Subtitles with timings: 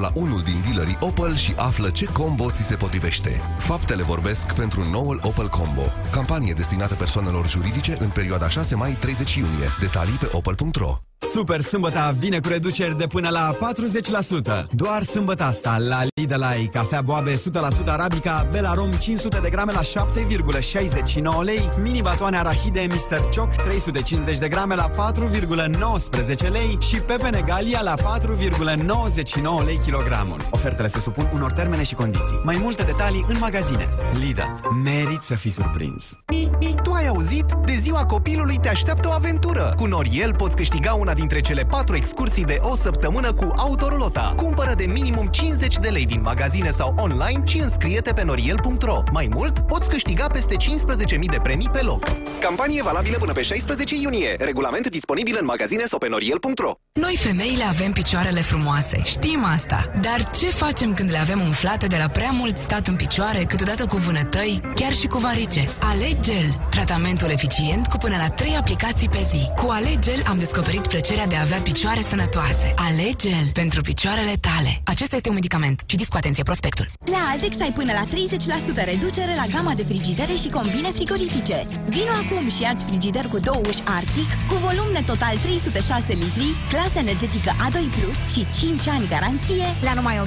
[0.00, 3.40] la unul din dealerii Opel și află ce combo ți se potrivește.
[3.58, 5.84] Faptele vorbesc pentru noul Opel Combo.
[6.10, 9.68] Campanie destinată persoanelor juridice în perioada 6 mai-30 iunie.
[9.80, 13.56] Detalii pe opel.ro Super sâmbătă vine cu reduceri de până la
[14.62, 14.66] 40%.
[14.70, 17.38] Doar sâmbătă asta la Lidl ai cafea boabe 100%
[17.86, 23.28] arabica Belarom 500 de grame la 7,69 lei, mini batoane arahide Mr.
[23.36, 30.40] Choc 350 de grame la 4,19 lei și pepene Galia la 4,99 lei kilogramul.
[30.50, 32.40] Ofertele se supun unor termene și condiții.
[32.44, 33.88] Mai multe detalii în magazine.
[34.20, 34.40] Lidl.
[34.84, 36.18] Merit să fii surprins.
[36.82, 37.44] Tu ai auzit?
[37.64, 39.72] De ziua copilului te așteaptă o aventură.
[39.76, 44.32] Cu Noriel poți câștiga una dintre cele patru excursii de o săptămână cu Autorolota.
[44.36, 49.02] Cumpără de minimum 50 de lei din magazine sau online și înscrie-te pe noriel.ro.
[49.12, 52.02] Mai mult, poți câștiga peste 15.000 de premii pe loc.
[52.40, 54.36] Campanie valabilă până pe 16 iunie.
[54.38, 56.72] Regulament disponibil în magazine sau pe noriel.ro.
[56.92, 59.92] Noi femeile avem picioarele frumoase, știm asta.
[60.00, 63.86] Dar ce facem când le avem umflate de la prea mult stat în picioare, câteodată
[63.86, 65.68] cu vânătăi, chiar și cu varice?
[65.80, 69.50] Alegel, tratamentul eficient cu până la 3 aplicații pe zi.
[69.56, 72.74] Cu Alegel am descoperit plăcerea de a avea picioare sănătoase.
[72.88, 74.80] Alegel pentru picioarele tale.
[74.84, 75.82] Acesta este un medicament.
[75.86, 76.86] Citiți cu atenție prospectul.
[77.04, 78.04] La Altex ai până la
[78.82, 81.66] 30% reducere la gama de frigidere și combine frigorifice.
[81.94, 86.98] Vino acum și ia frigider cu două uși Arctic, cu volum total 306 litri, clasă
[86.98, 87.76] energetică A2+,
[88.32, 90.16] și 5 ani garanție la numai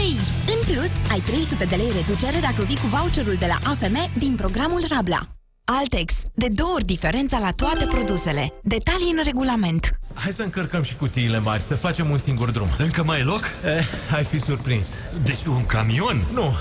[0.00, 0.16] lei.
[0.54, 4.34] În plus, ai 300 de lei reducere dacă vii cu voucherul de la AFM din
[4.34, 5.35] programul Rabla.
[5.68, 6.12] Altex.
[6.34, 8.52] De două ori diferența la toate produsele.
[8.62, 9.98] Detalii în regulament.
[10.14, 12.68] Hai să încărcăm și cutiile mari, să facem un singur drum.
[12.78, 13.40] Încă mai e loc?
[13.64, 14.86] Eh, ai fi surprins.
[15.22, 16.24] Deci un camion?
[16.32, 16.52] Nu,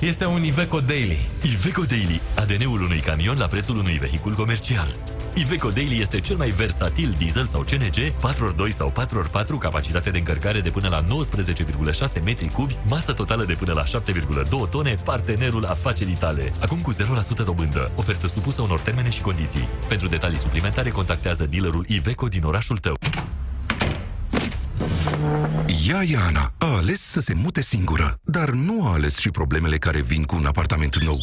[0.00, 1.28] este un Iveco Daily.
[1.42, 4.98] Iveco Daily, ADN-ul unui camion la prețul unui vehicul comercial.
[5.36, 10.60] Iveco Daily este cel mai versatil diesel sau CNG, 4x2 sau 4x4, capacitate de încărcare
[10.60, 16.14] de până la 19,6 metri cubi, masă totală de până la 7,2 tone, partenerul afacerii
[16.14, 16.52] tale.
[16.60, 16.96] Acum cu 0%
[17.44, 17.90] dobândă.
[17.96, 19.68] Ofertă supusă unor termene și condiții.
[19.88, 22.96] Pentru detalii suplimentare, contactează dealerul Iveco din orașul tău.
[25.88, 30.00] Ea, Iana, a ales să se mute singură, dar nu a ales și problemele care
[30.00, 31.18] vin cu un apartament nou.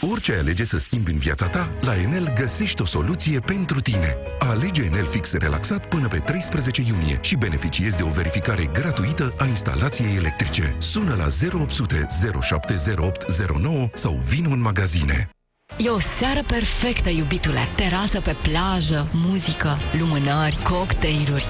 [0.00, 4.16] Orice ai alege să schimbi în viața ta, la Enel găsești o soluție pentru tine.
[4.38, 9.44] Alege Enel Fix relaxat până pe 13 iunie și beneficiezi de o verificare gratuită a
[9.44, 10.76] instalației electrice.
[10.78, 12.06] Sună la 0800
[12.40, 15.30] 070809 sau vin în magazine.
[15.76, 17.60] E o seară perfectă, iubitule.
[17.74, 21.46] Terasă pe plajă, muzică, lumânări, cocktailuri.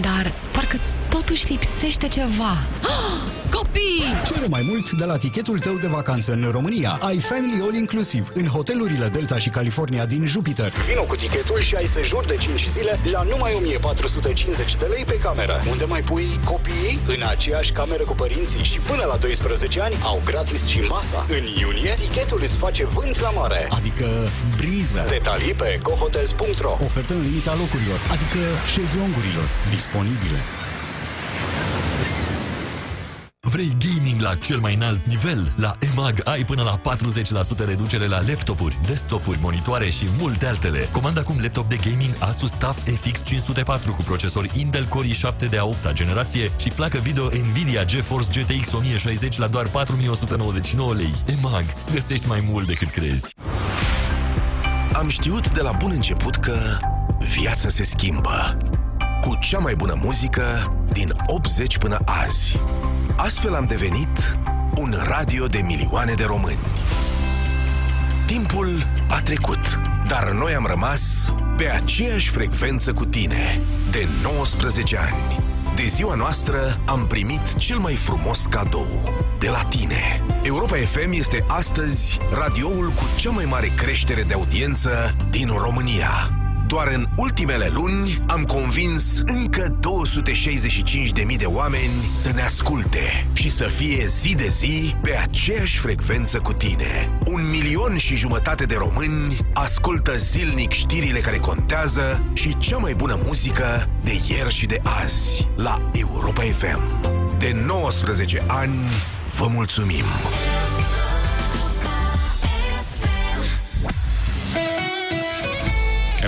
[0.00, 0.78] Dar parcă
[1.08, 2.58] totuși lipsește ceva.
[3.58, 4.02] Copii!
[4.26, 6.98] Cere mai mult de la tichetul tău de vacanță în România.
[7.00, 10.72] Ai Family All Inclusive în hotelurile Delta și California din Jupiter.
[10.88, 15.18] Vino cu tichetul și ai sejur de 5 zile la numai 1450 de lei pe
[15.18, 15.60] cameră.
[15.70, 16.98] Unde mai pui copiii?
[17.06, 21.26] În aceeași cameră cu părinții și până la 12 ani au gratis și masa.
[21.28, 23.68] În iunie, tichetul îți face vânt la mare.
[23.70, 24.06] Adică
[24.56, 25.04] briză.
[25.08, 28.40] Detalii pe cohotels.ro Ofertă în limita locurilor, adică
[28.72, 30.40] șezlongurilor disponibile.
[33.40, 35.52] Vrei gaming la cel mai înalt nivel?
[35.56, 36.94] La EMAG ai până la
[37.62, 40.88] 40% reducere la laptopuri, desktopuri, monitoare și multe altele.
[40.92, 45.58] Comanda acum laptop de gaming Asus TUF FX 504 cu procesor Intel Core i7 de
[45.58, 51.14] a 8 -a generație și placă video Nvidia GeForce GTX 1060 la doar 4199 lei.
[51.26, 51.64] EMAG.
[51.92, 53.34] Găsești mai mult decât crezi.
[54.92, 56.78] Am știut de la bun început că
[57.40, 58.56] viața se schimbă.
[59.20, 60.42] Cu cea mai bună muzică
[60.92, 62.60] din 80 până azi.
[63.20, 64.38] Astfel am devenit
[64.74, 66.58] un radio de milioane de români.
[68.26, 75.42] Timpul a trecut, dar noi am rămas pe aceeași frecvență cu tine de 19 ani.
[75.74, 80.22] De ziua noastră am primit cel mai frumos cadou de la tine.
[80.42, 86.37] Europa FM este astăzi radioul cu cea mai mare creștere de audiență din România.
[86.68, 89.78] Doar în ultimele luni am convins încă
[91.26, 96.38] 265.000 de oameni să ne asculte și să fie zi de zi pe aceeași frecvență
[96.38, 97.18] cu tine.
[97.26, 103.20] Un milion și jumătate de români ascultă zilnic știrile care contează și cea mai bună
[103.24, 106.80] muzică de ieri și de azi la Europa FM.
[107.38, 108.78] De 19 ani
[109.38, 110.04] vă mulțumim!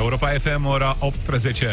[0.01, 1.67] Europa FM, ora 18.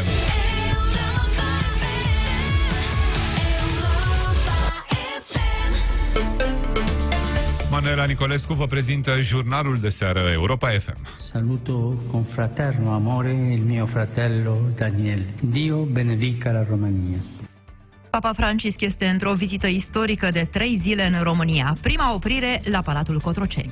[7.72, 10.98] Manuela Nicolescu vă prezintă jurnalul de seară Europa FM.
[11.32, 11.74] Saluto
[12.12, 15.26] con fraterno amore il mio fratello Daniel.
[15.42, 17.18] Dio benedica la Romania.
[18.10, 21.78] Papa Francisc este într-o vizită istorică de trei zile în România.
[21.82, 23.72] Prima oprire la Palatul Cotroceni.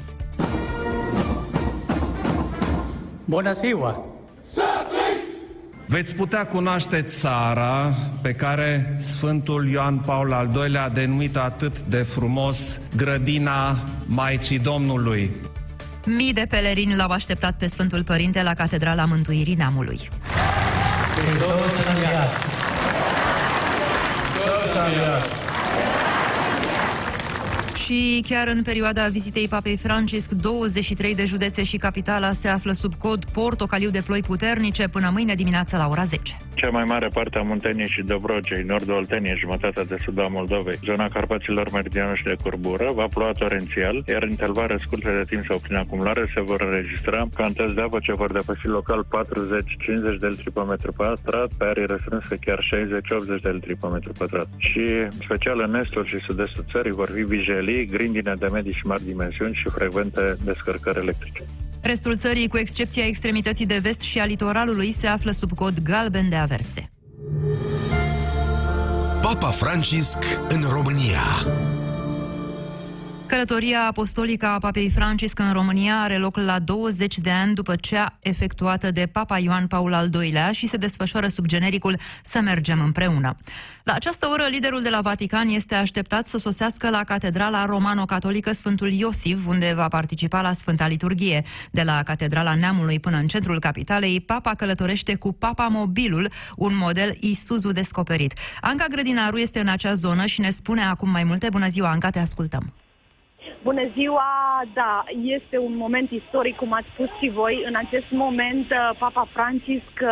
[3.25, 4.14] Bună ziua!
[5.87, 11.97] Veți putea cunoaște țara pe care Sfântul Ioan Paul al II-lea a denumit atât de
[11.97, 15.31] frumos grădina Maicii Domnului.
[16.05, 19.99] Mii de pelerini l-au așteptat pe Sfântul Părinte la Catedrala Mântuirii Neamului.
[27.75, 32.93] Și chiar în perioada vizitei Papei Francisc, 23 de județe și capitala se află sub
[32.95, 36.37] cod portocaliu de ploi puternice până mâine dimineață la ora 10.
[36.55, 40.79] Cea mai mare parte a Munteniei și Dobrogei, nordul Olteniei, jumătatea de sud a Moldovei,
[40.83, 45.57] zona Carpaților Meridianul și de Curbură, va ploua torențial, iar intervale scurte de timp sau
[45.57, 50.51] prin acumulare se vor înregistra cantități de apă ce vor depăși local 40-50 de litri
[50.51, 52.59] pe metru pătrat, pe arii restrânse chiar
[53.37, 54.47] 60-80 de litri pe metru pătrat.
[54.57, 54.83] Și
[55.23, 59.53] special în estul și sud-estul țării vor fi vijelii, grindine de medii și mari dimensiuni
[59.53, 61.43] și frecvente descărcări electrice.
[61.81, 66.29] Restul țării, cu excepția extremității de vest și a litoralului, se află sub cod galben
[66.29, 66.89] de averse.
[69.21, 71.23] Papa Francisc în România
[73.35, 78.17] Călătoria apostolică a Papei Francisc în România are loc la 20 de ani după cea
[78.19, 83.35] efectuată de Papa Ioan Paul al II-lea și se desfășoară sub genericul Să mergem împreună.
[83.83, 88.91] La această oră, liderul de la Vatican este așteptat să sosească la Catedrala Romano-Catolică Sfântul
[88.91, 91.43] Iosif, unde va participa la Sfânta Liturghie.
[91.71, 97.17] De la Catedrala Neamului până în centrul capitalei, Papa călătorește cu Papa Mobilul, un model
[97.19, 98.33] Isuzu descoperit.
[98.61, 101.47] Anca Grădinaru este în acea zonă și ne spune acum mai multe.
[101.49, 102.73] Bună ziua, Anca, te ascultăm!
[103.69, 104.61] Bună ziua!
[104.73, 107.63] Da, este un moment istoric, cum ați spus și voi.
[107.65, 110.07] În acest moment, uh, Papa Francisc uh,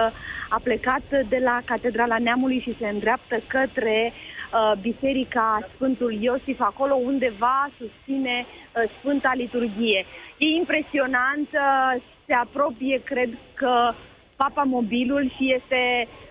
[0.49, 6.93] a plecat de la Catedrala Neamului și se îndreaptă către uh, Biserica Sfântul Iosif, acolo
[6.93, 10.05] unde va susține uh, Sfânta Liturghie.
[10.37, 13.93] E impresionant, uh, se apropie, cred că,
[14.35, 16.22] Papa Mobilul și este uh,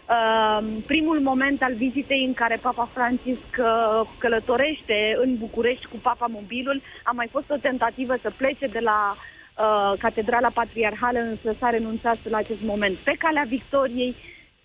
[0.86, 6.82] primul moment al vizitei în care Papa Francisc uh, călătorește în București cu Papa Mobilul.
[7.04, 12.18] A mai fost o tentativă să plece de la uh, Catedrala Patriarhală, însă s-a renunțat
[12.28, 12.96] la acest moment.
[12.96, 14.16] Pe calea Victoriei,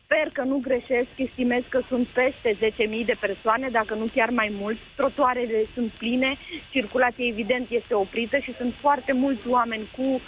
[0.10, 4.50] Sper că nu greșesc, estimez că sunt peste 10.000 de persoane, dacă nu chiar mai
[4.60, 4.78] mult.
[4.96, 6.38] Trotuarele sunt pline,
[6.72, 10.22] circulația evident este oprită și sunt foarte mulți oameni cu uh,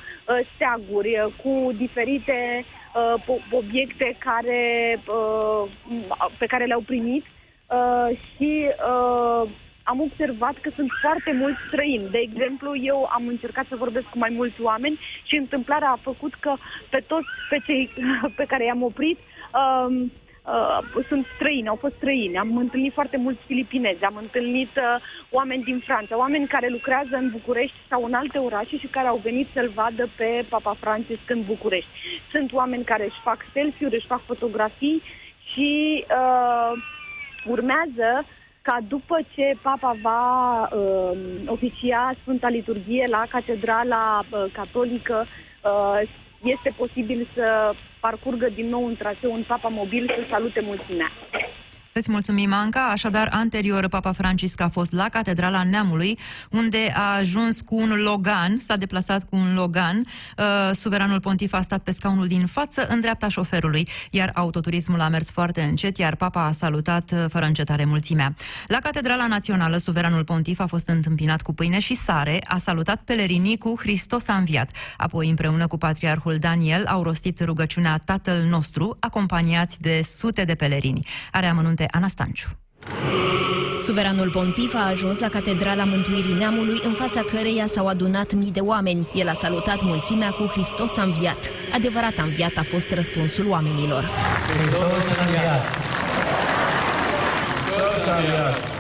[0.56, 2.66] steaguri, uh, cu diferite
[3.26, 4.64] uh, obiecte care,
[5.08, 5.70] uh,
[6.38, 9.50] pe care le-au primit uh, și uh,
[9.92, 12.10] am observat că sunt foarte mulți străini.
[12.10, 16.34] De exemplu, eu am încercat să vorbesc cu mai mulți oameni și întâmplarea a făcut
[16.36, 16.54] că
[16.90, 17.90] pe toți pe cei
[18.40, 19.18] pe care i-am oprit
[19.54, 20.06] uh,
[20.46, 22.38] uh, sunt străini, au fost străini.
[22.38, 24.84] Am întâlnit foarte mulți filipinezi, am întâlnit uh,
[25.30, 29.20] oameni din Franța, oameni care lucrează în București sau în alte orașe și care au
[29.24, 31.90] venit să-l vadă pe Papa Francisc în București.
[32.32, 35.02] Sunt oameni care își fac selfie-uri, își fac fotografii
[35.54, 36.72] și uh,
[37.46, 38.26] urmează
[38.62, 45.26] ca după ce Papa va uh, oficia Sfânta Liturghie la Catedrala uh, Catolică,
[45.64, 46.10] uh,
[46.44, 51.12] este posibil să parcurgă din nou un traseu un papa mobil să salute mulțimea.
[52.00, 52.88] Îți mulțumim, Anca.
[52.92, 56.20] Așadar, anterior, Papa Francisc a fost la Catedrala Neamului,
[56.52, 60.04] unde a ajuns cu un Logan, s-a deplasat cu un Logan.
[60.38, 65.10] Uh, suveranul pontif a stat pe scaunul din față, în dreapta șoferului, iar autoturismul a
[65.10, 68.34] mers foarte încet, iar Papa a salutat uh, fără încetare mulțimea.
[68.68, 73.58] La Catedrala Națională, suveranul pontif a fost întâmpinat cu pâine și sare, a salutat pelerinii
[73.58, 74.70] cu Hristos a înviat.
[74.98, 81.08] Apoi, împreună cu patriarhul Daniel, au rostit rugăciunea Tatăl nostru, acompaniați de sute de pelerini.
[81.32, 82.48] Are amănunte Ana Stanciu.
[83.84, 88.60] Suveranul pontif a ajuns la Catedrala Mântuirii Neamului, în fața căreia s-au adunat mii de
[88.60, 89.08] oameni.
[89.14, 91.52] El a salutat mulțimea cu Hristos a înviat.
[91.74, 94.10] Adevărat a înviat a fost răspunsul oamenilor.
[94.50, 95.64] Hristos a înviat!
[97.66, 98.79] Hristos a înviat!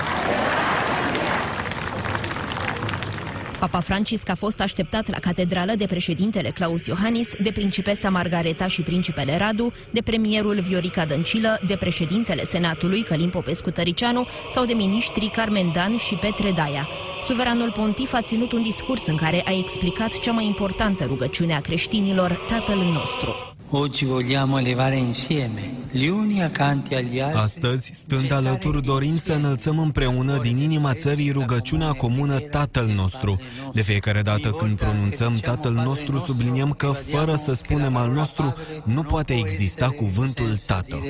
[3.59, 8.81] Papa Francisc a fost așteptat la catedrală de președintele Claus Iohannis, de principesa Margareta și
[8.81, 15.29] principele Radu, de premierul Viorica Dăncilă, de președintele Senatului Călim Popescu Tăricianu sau de miniștrii
[15.29, 16.87] Carmen Dan și Petre Daia.
[17.25, 21.61] Suveranul pontif a ținut un discurs în care a explicat cea mai importantă rugăciune a
[21.61, 23.35] creștinilor, Tatăl nostru.
[23.71, 27.39] Oggi vogliamo elevare insieme gli uni accanti agli altri.
[27.39, 33.39] Astăzi, stând alături, dorim să înălțăm împreună din inima țării rugăciunea comună Tatăl nostru.
[33.73, 39.03] De fiecare dată când pronunțăm Tatăl nostru, subliniem că, fără să spunem al nostru, nu
[39.03, 41.01] poate exista cuvântul Tată.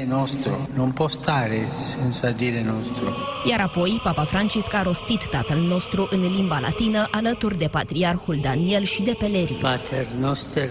[0.76, 3.14] Non può stare senza dire nostro.
[3.50, 8.84] Iar apoi, Papa Francisc a rostit Tatăl nostru în limba latină alături de Patriarhul Daniel
[8.84, 9.56] și de Pelerii.
[9.56, 10.70] Pater noster,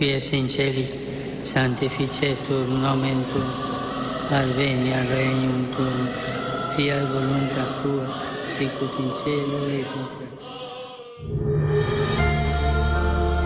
[0.00, 0.96] qui es in celis,
[1.44, 3.50] sanctificetur nomen tuum,
[4.32, 6.08] adveniat regnum tuum,
[6.72, 8.06] fiat voluntas tua,
[8.56, 10.38] sicut in cielo et in terra.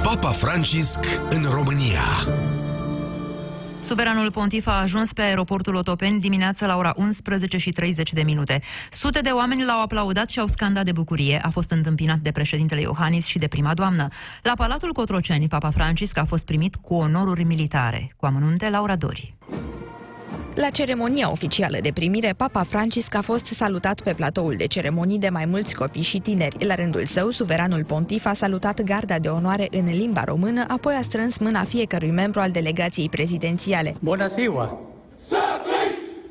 [0.03, 2.05] Papa Francisc în România.
[3.85, 8.63] Suveranul pontif a ajuns pe aeroportul Otopeni dimineața la ora 11 și 30 de minute.
[8.91, 11.41] Sute de oameni l-au aplaudat și au scandat de bucurie.
[11.43, 14.09] A fost întâmpinat de președintele Iohannis și de prima doamnă.
[14.43, 18.11] La Palatul Cotroceni, Papa Francisc a fost primit cu onoruri militare.
[18.17, 19.35] Cu amănunte, Laura Dori.
[20.55, 25.29] La ceremonia oficială de primire, Papa Francisc a fost salutat pe platoul de ceremonii de
[25.29, 26.65] mai mulți copii și tineri.
[26.65, 31.03] La rândul său, suveranul pontif a salutat garda de onoare în limba română, apoi a
[31.03, 33.95] strâns mâna fiecărui membru al delegației prezidențiale.
[34.01, 34.79] Bună ziua!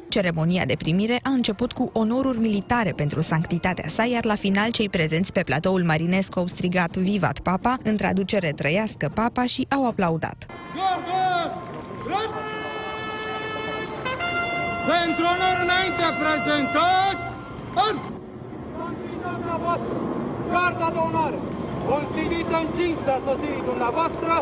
[0.09, 4.89] Ceremonia de primire a început cu onoruri militare pentru sanctitatea sa, iar la final cei
[4.89, 10.45] prezenți pe platoul marinesc au strigat Vivat Papa, în traducere Trăiască Papa și au aplaudat.
[14.91, 17.17] Pentru onor înainte prezentat,
[17.87, 18.01] arm!
[20.51, 21.39] Garda de onoare,
[21.89, 24.33] constituită în cinstea soției dumneavoastră,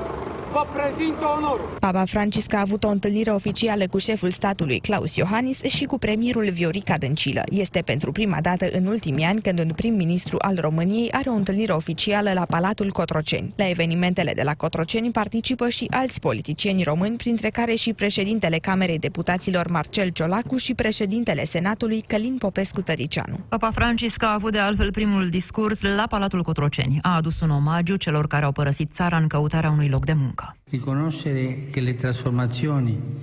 [0.54, 1.78] vă prezintă onorul.
[1.80, 6.50] Papa Francisc a avut o întâlnire oficială cu șeful statului Claus Iohannis și cu premierul
[6.50, 7.42] Viorica Dăncilă.
[7.50, 11.72] Este pentru prima dată în ultimii ani când un prim-ministru al României are o întâlnire
[11.72, 13.54] oficială la Palatul Cotroceni.
[13.56, 19.00] La evenimentele de la Cotroceni participă și alți politicieni români, printre care și președintele Camerei
[19.00, 23.40] Deputaților Marcel Ciolacu și președintele Senatului Călin Popescu Tăricianu.
[23.50, 27.00] Papa Francisc a avut de altfel primul discurs la Palatul Cotroceni.
[27.02, 30.41] A adus un omagiu celor care au părăsit țara în căutarea unui loc de muncă.
[30.42, 30.61] America.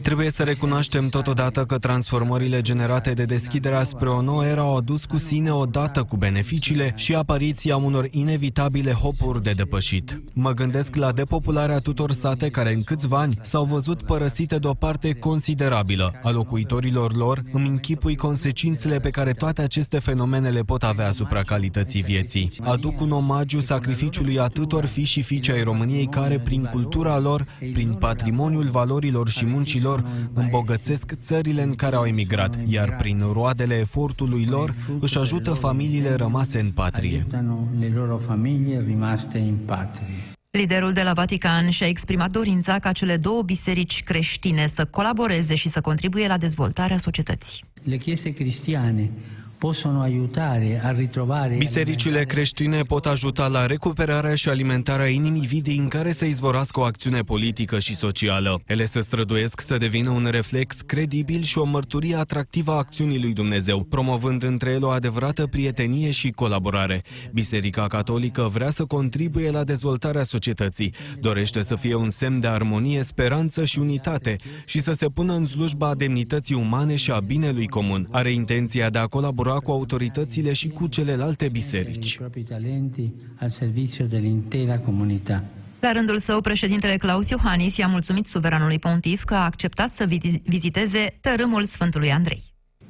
[0.02, 5.04] Trebuie să recunoaștem totodată că transformările generate de deschiderea spre o nouă era au adus
[5.04, 10.22] cu sine odată cu beneficiile și apariția unor inevitabile hopuri de depășit.
[10.32, 14.74] Mă gândesc la depopularea tuturor sate care în câțiva ani s-au văzut părăsite de o
[14.74, 20.82] parte considerabilă a locuitorilor lor, îmi închipui consecințele pe care toate aceste fenomene le pot
[20.82, 22.52] avea asupra calității vieții.
[22.60, 27.92] Aduc un omagiu sacrificiului atâtor fi și fiice ai României care, prin cultura lor, prin
[27.92, 34.74] patrimoniul valorilor și muncilor, îmbogățesc țările în care au emigrat, iar prin roadele efortului lor
[35.00, 37.12] își ajută familiile rămase în patrie.
[37.12, 40.06] aiutano le loro famiglie rimaste in patria.
[40.50, 45.68] Liderul de la Vatican și-a exprimat dorința ca cele două biserici creștine să colaboreze și
[45.68, 47.64] să contribuie la dezvoltarea societății.
[47.82, 49.10] Le chiese cristiane
[49.58, 55.88] possono aiutare a ritrovare Bisericile creștine pot ajuta la recuperarea și alimentarea inimii vii în
[55.88, 58.60] care să izvorască o acțiune politică și socială.
[58.66, 63.32] Ele se străduiesc să devină un reflex credibil și o mărturie atractivă a acțiunii lui
[63.32, 67.02] Dumnezeu, promovând între ele o adevărată prietenie și colaborare.
[67.32, 73.02] Biserica Catolică vrea să contribuie la dezvoltarea societății, dorește să fie un semn de armonie,
[73.02, 78.08] speranță și unitate și să se pună în slujba demnității umane și a binelui comun.
[78.10, 82.12] Are intenția de a colabora cu autoritățile și cu celelalte biserici.
[82.12, 85.42] i propri talenti al servizio dell'intera comunità.
[85.80, 90.40] La rândul său, președintele Claus Iohannis i-a mulțumit suveranului pontif că a acceptat să vi-
[90.44, 92.42] viziteze tărâmul Sfântului Andrei.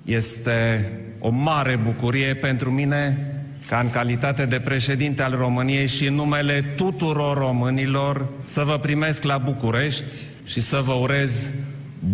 [0.05, 3.33] Este o mare bucurie pentru mine
[3.67, 9.23] ca în calitate de președinte al României și în numele tuturor românilor să vă primesc
[9.23, 11.51] la București și să vă urez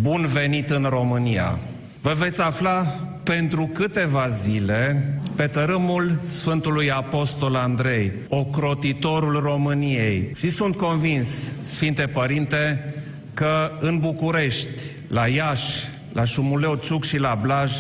[0.00, 1.58] bun venit în România.
[2.04, 2.82] Vă veți afla
[3.22, 10.32] pentru câteva zile pe tărâmul Sfântului Apostol Andrei, ocrotitorul României.
[10.36, 11.28] Și sunt convins,
[11.64, 12.94] Sfinte Părinte,
[13.34, 14.68] că în București,
[15.08, 17.72] la Iași, la Șumuleu Ciuc și la Blaj,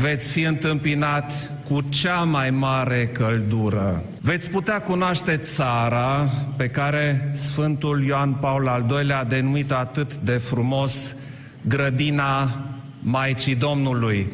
[0.00, 4.02] veți fi întâmpinat cu cea mai mare căldură.
[4.20, 10.36] Veți putea cunoaște țara pe care Sfântul Ioan Paul al II-lea a denumit atât de
[10.36, 11.16] frumos
[11.68, 12.60] grădina
[13.08, 14.28] Maicii Domnului.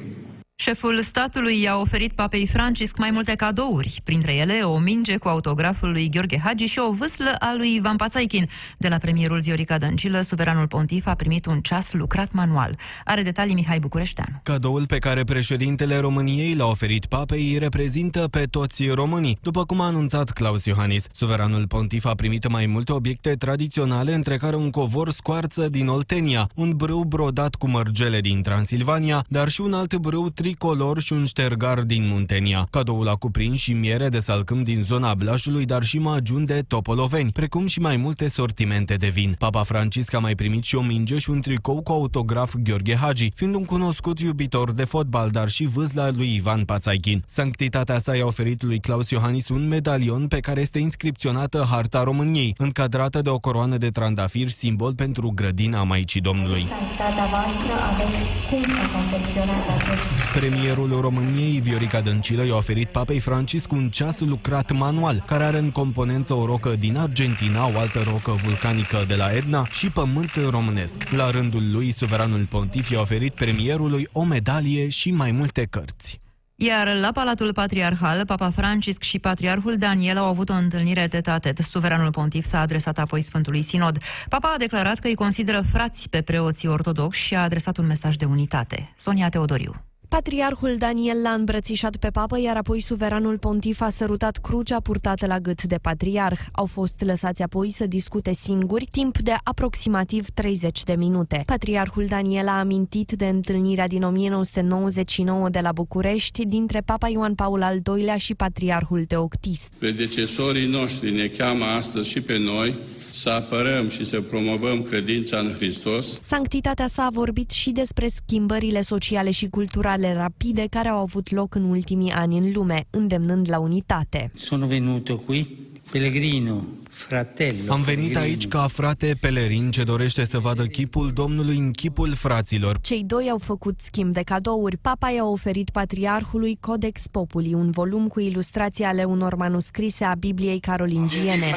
[0.54, 5.90] Șeful statului i-a oferit papei Francisc mai multe cadouri, printre ele o minge cu autograful
[5.90, 8.49] lui Gheorghe Hagi și o vâslă a lui Ivan Pațaichin.
[8.78, 12.76] De la premierul Viorica Dăncilă, suveranul pontif a primit un ceas lucrat manual.
[13.04, 14.40] Are detalii Mihai Bucureșteanu.
[14.42, 19.38] Cadoul pe care președintele României l-a oferit papei îi reprezintă pe toți românii.
[19.40, 24.37] După cum a anunțat Claus Iohannis, suveranul pontif a primit mai multe obiecte tradiționale, între
[24.37, 29.61] care un covor scoarță din Oltenia, un brâu brodat cu mărgele din Transilvania, dar și
[29.61, 32.66] un alt brâu tricolor și un ștergar din Muntenia.
[32.71, 37.30] Cadoul a cuprins și miere de salcâm din zona Blașului, dar și magiuni de topoloveni,
[37.30, 39.35] precum și mai multe sortimente de vin.
[39.38, 43.30] Papa Francisc a mai primit și o minge și un tricou cu autograf Gheorghe Hagi,
[43.35, 47.25] fiind un cunoscut iubitor de fotbal, dar și vâzla lui Ivan Pațaichin.
[47.26, 52.54] Sanctitatea sa i-a oferit lui Claus Iohannis un medalion pe care este inscripționată harta României,
[52.59, 56.66] încadrată de o coroană de trandafir, simbol pentru grădina Maicii Domnului.
[56.68, 63.72] Sanctitatea voastră aveți cum s-a confecționat acest Premierul României, Viorica Dăncilă, i-a oferit papei Francisc
[63.72, 68.30] un ceas lucrat manual, care are în componență o rocă din Argentina, o altă rocă
[68.30, 71.10] vulcanică de la Etna și pământ românesc.
[71.10, 76.20] La rândul lui, suveranul pontif i-a oferit premierului o medalie și mai multe cărți.
[76.56, 81.58] Iar la Palatul Patriarhal, Papa Francisc și Patriarhul Daniel au avut o întâlnire tetatet.
[81.58, 83.98] Suveranul pontif s-a adresat apoi Sfântului Sinod.
[84.28, 88.16] Papa a declarat că îi consideră frați pe preoții ortodoxi și a adresat un mesaj
[88.16, 88.92] de unitate.
[88.94, 89.91] Sonia Teodoriu.
[90.12, 95.38] Patriarhul Daniel l-a îmbrățișat pe papă, iar apoi suveranul pontif a sărutat crucea purtată la
[95.38, 96.40] gât de patriarh.
[96.52, 101.42] Au fost lăsați apoi să discute singuri, timp de aproximativ 30 de minute.
[101.47, 107.62] Patriarhul Daniel a amintit de întâlnirea din 1999 de la București dintre Papa Ioan Paul
[107.62, 109.73] al II-lea și Patriarhul Teoctist.
[109.78, 112.75] Predecesorii noștri ne cheamă astăzi și pe noi
[113.12, 116.19] să apărăm și să promovăm credința în Hristos.
[116.23, 121.54] Sanctitatea sa a vorbit și despre schimbările sociale și culturale rapide care au avut loc
[121.54, 124.30] în ultimii ani în lume, îndemnând la unitate.
[124.35, 125.49] Sono venuto qui,
[125.90, 127.73] pellegrino, fratello.
[127.73, 132.78] Am venit aici ca frate pelerin ce dorește să vadă chipul Domnului în chipul fraților.
[132.80, 134.76] Cei doi au făcut schimb de cadouri.
[134.76, 140.61] Papa i-a oferit patriarhului Codex Populi, un volum cu ilustrații ale unor manuscrise a Bibliei
[140.61, 141.54] carolingiene.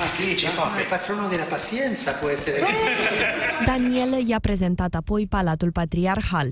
[0.90, 2.60] patronul de la pacienza può essere.
[3.66, 6.48] Daniel i-a prezentat apoi Palatul Patriarhal.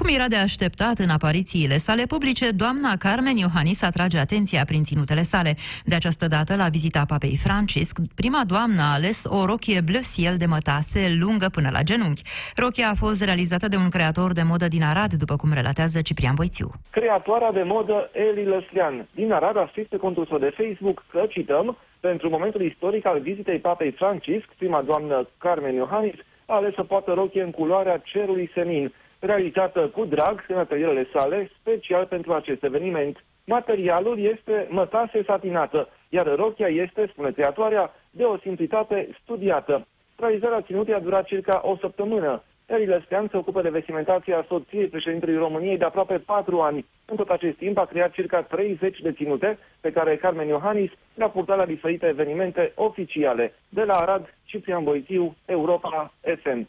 [0.00, 5.22] Cum era de așteptat în aparițiile sale publice, doamna Carmen Iohannis atrage atenția prin ținutele
[5.22, 5.54] sale.
[5.84, 10.36] De această dată, la vizita papei Francisc, prima doamnă a ales o rochie bleu ciel
[10.36, 12.22] de mătase lungă până la genunchi.
[12.56, 16.34] Rochia a fost realizată de un creator de modă din Arad, după cum relatează Ciprian
[16.34, 16.68] Boițiu.
[16.90, 21.24] Creatoarea de modă Eli Lăslian din Arad a scris pe contul său de Facebook că,
[21.28, 26.82] cităm, pentru momentul istoric al vizitei papei Francisc, prima doamnă Carmen Iohannis a ales să
[26.82, 28.92] poată rochie în culoarea cerului senin,
[29.24, 33.24] realizată cu drag în atelierele sale, special pentru acest eveniment.
[33.44, 39.86] Materialul este mătase satinată, iar rochia este, spune creatoarea, de o simplitate studiată.
[40.16, 42.42] Realizarea ținutei a durat circa o săptămână.
[42.66, 46.86] Eri Lăstean se ocupă de vestimentația soției președintelui României de aproape patru ani.
[47.04, 51.28] În tot acest timp a creat circa 30 de ținute pe care Carmen Iohannis le-a
[51.28, 53.54] purtat la diferite evenimente oficiale.
[53.68, 56.68] De la Arad, Ciprian Boitiu, Europa FM.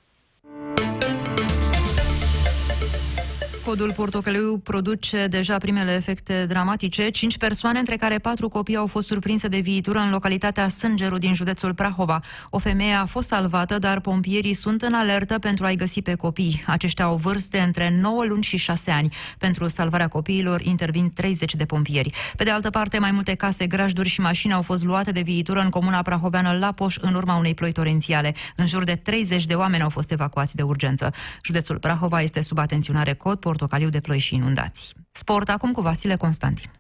[3.66, 7.10] Podul portocaliu produce deja primele efecte dramatice.
[7.10, 11.34] Cinci persoane, între care patru copii, au fost surprinse de viitură în localitatea Sângeru din
[11.34, 12.20] județul Prahova.
[12.50, 16.64] O femeie a fost salvată, dar pompierii sunt în alertă pentru a-i găsi pe copii.
[16.68, 19.14] Aceștia au vârste între 9 luni și 6 ani.
[19.38, 22.14] Pentru salvarea copiilor intervin 30 de pompieri.
[22.36, 25.60] Pe de altă parte, mai multe case, grajduri și mașini au fost luate de viitură
[25.60, 28.34] în comuna prahoveană Lapoș în urma unei ploi torențiale.
[28.56, 31.14] În jur de 30 de oameni au fost evacuați de urgență.
[31.44, 34.94] Județul Prahova este sub atenționare cod portocaliu de ploi și inundații.
[35.12, 36.72] Sport acum cu Vasile Constantin.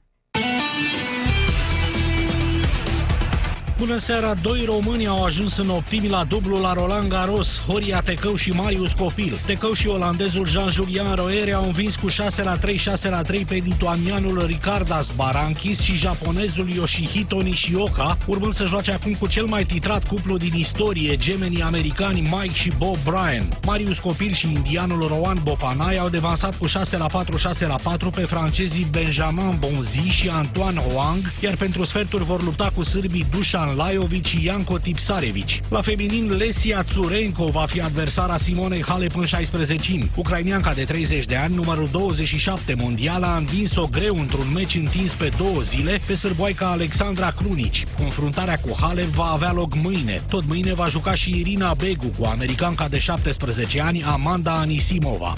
[3.77, 4.33] Bună seara!
[4.41, 8.93] Doi români au ajuns în optimi la dublu la Roland Garros, Horia Tecău și Marius
[8.93, 9.39] Copil.
[9.45, 13.55] Tecău și olandezul Jean-Julian Roere au învins cu 6 la 3, 6 la 3 pe
[13.55, 20.07] lituanianul Ricardas Barankis și japonezul Yoshihito Nishioka, urmând să joace acum cu cel mai titrat
[20.07, 23.57] cuplu din istorie, gemenii americani Mike și Bob Bryan.
[23.65, 28.09] Marius Copil și indianul Rowan Bopanai au devansat cu 6 la 4, 6 la 4
[28.09, 33.25] pe francezii Benjamin Bonzi și Antoine Hoang, iar pentru sferturi vor lupta cu sârbii
[33.65, 35.61] Dușan Lajovic și Ianco Tipsarevici.
[35.69, 41.35] La feminin, Lesia Tsurenko va fi adversara Simonei Halep în 16 Ucrainianca de 30 de
[41.35, 46.69] ani, numărul 27 mondial, a învins-o greu într-un meci întins pe două zile pe sârboaica
[46.69, 47.83] Alexandra Crunici.
[47.99, 50.21] Confruntarea cu Halep va avea loc mâine.
[50.29, 55.33] Tot mâine va juca și Irina Begu cu americanca de 17 ani, Amanda Anisimova.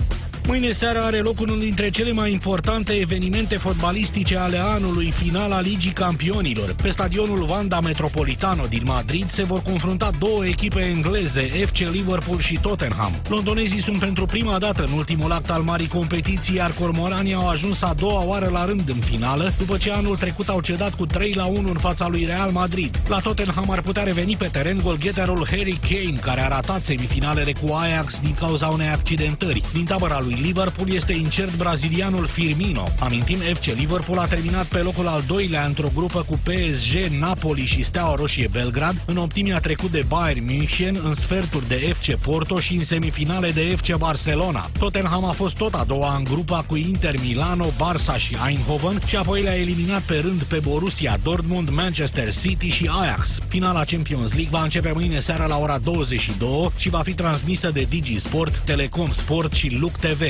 [0.48, 5.92] Mâine seara are loc unul dintre cele mai importante evenimente fotbalistice ale anului, finala Ligii
[5.92, 6.76] Campionilor.
[6.82, 12.60] Pe stadionul Vanda Metropolitano din Madrid se vor confrunta două echipe engleze, FC Liverpool și
[12.62, 13.12] Tottenham.
[13.30, 17.82] Londonezii sunt pentru prima dată în ultimul act al marii competiții, iar cormoranii au ajuns
[17.82, 21.34] a doua oară la rând în finală, după ce anul trecut au cedat cu 3
[21.34, 23.02] la 1 în fața lui Real Madrid.
[23.08, 27.74] La Tottenham ar putea reveni pe teren golgheterul Harry Kane, care a ratat semifinalele cu
[27.74, 29.62] Ajax din cauza unei accidentări.
[29.74, 32.88] Din tabăra lui Liverpool este incert brazilianul Firmino.
[33.00, 37.84] Amintim, FC Liverpool a terminat pe locul al doilea într-o grupă cu PSG, Napoli și
[37.84, 39.04] Steaua Roșie Belgrad.
[39.06, 43.52] În optimii a trecut de Bayern München, în sferturi de FC Porto și în semifinale
[43.52, 44.70] de FC Barcelona.
[44.80, 49.16] Tottenham a fost tot a doua în grupa cu Inter Milano, Barça și Eindhoven și
[49.16, 53.40] apoi le-a eliminat pe rând pe Borussia Dortmund, Manchester City și Ajax.
[53.48, 57.86] Finala Champions League va începe mâine seara la ora 22 și va fi transmisă de
[57.90, 60.27] Digi Sport, Telecom Sport și Look TV.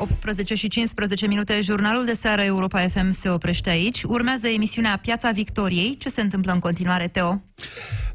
[0.00, 4.02] 18 și 15 minute, jurnalul de seară Europa FM se oprește aici.
[4.02, 5.96] Urmează emisiunea Piața Victoriei.
[5.96, 7.42] Ce se întâmplă în continuare, Teo?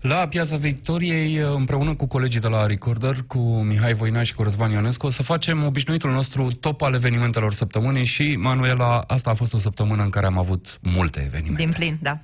[0.01, 4.71] La Piața Victoriei, împreună cu colegii de la Recorder, cu Mihai Voina și cu Răzvan
[4.71, 9.53] Ionescu, o să facem obișnuitul nostru top al evenimentelor săptămânii și, Manuela, asta a fost
[9.53, 11.63] o săptămână în care am avut multe evenimente.
[11.63, 12.19] Din plin, da.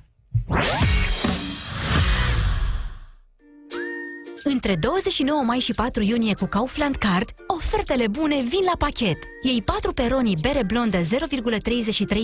[4.44, 9.18] Între 29 mai și 4 iunie cu Kaufland Card, ofertele bune vin la pachet.
[9.42, 11.06] Iei 4 peroni bere blondă 0,33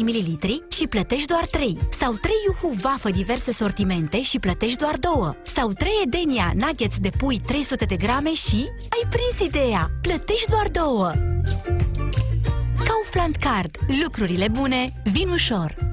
[0.00, 0.38] ml
[0.70, 1.78] și plătești doar 3.
[1.90, 5.12] Sau 3 Yuhu vafă diverse sortimente și plătești doar 2.
[5.42, 9.90] Sau 3 Edenia nuggets de pui 300 de grame și ai prins ideea!
[10.02, 10.82] Plătești doar 2.
[12.84, 13.78] Kaufland Card.
[14.02, 15.87] Lucrurile bune vin ușor.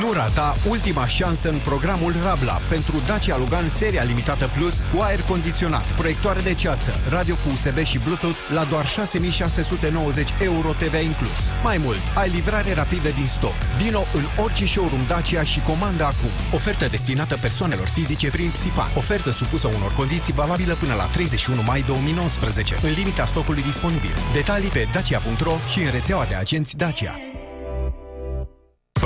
[0.00, 5.20] Nu rata ultima șansă în programul Rabla pentru Dacia Logan seria limitată Plus cu aer
[5.20, 11.40] condiționat, proiectoare de ceață, radio cu USB și Bluetooth la doar 6690 euro TVA inclus.
[11.62, 13.56] Mai mult, ai livrare rapidă din stoc.
[13.82, 16.32] Vino în orice showroom Dacia și comandă acum.
[16.52, 18.90] Ofertă destinată persoanelor fizice prin Psipa.
[18.96, 24.14] Ofertă supusă unor condiții valabilă până la 31 mai 2019, în limita stocului disponibil.
[24.32, 27.27] Detalii pe dacia.ro și în rețeaua de agenți Dacia.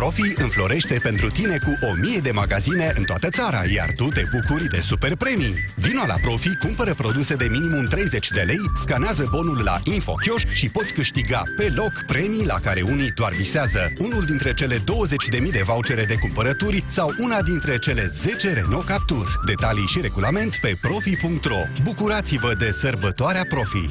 [0.02, 4.68] Profi înflorește pentru tine cu 1000 de magazine în toată țara, iar tu te bucuri
[4.68, 5.64] de super premii.
[5.76, 10.68] Vino la Profi, cumpără produse de minimum 30 de lei, scanează bonul la InfoChioș și
[10.68, 13.92] poți câștiga pe loc premii la care unii doar visează.
[13.98, 19.40] Unul dintre cele 20.000 de vouchere de cumpărături sau una dintre cele 10 Renault Captur.
[19.46, 21.82] Detalii și regulament pe profi.ro.
[21.82, 23.90] Bucurați-vă de sărbătoarea Profi!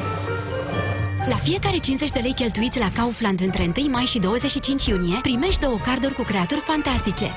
[1.29, 5.61] La fiecare 50 de lei cheltuiți la Kaufland între 1 mai și 25 iunie, primești
[5.61, 7.31] două carduri cu creaturi fantastice.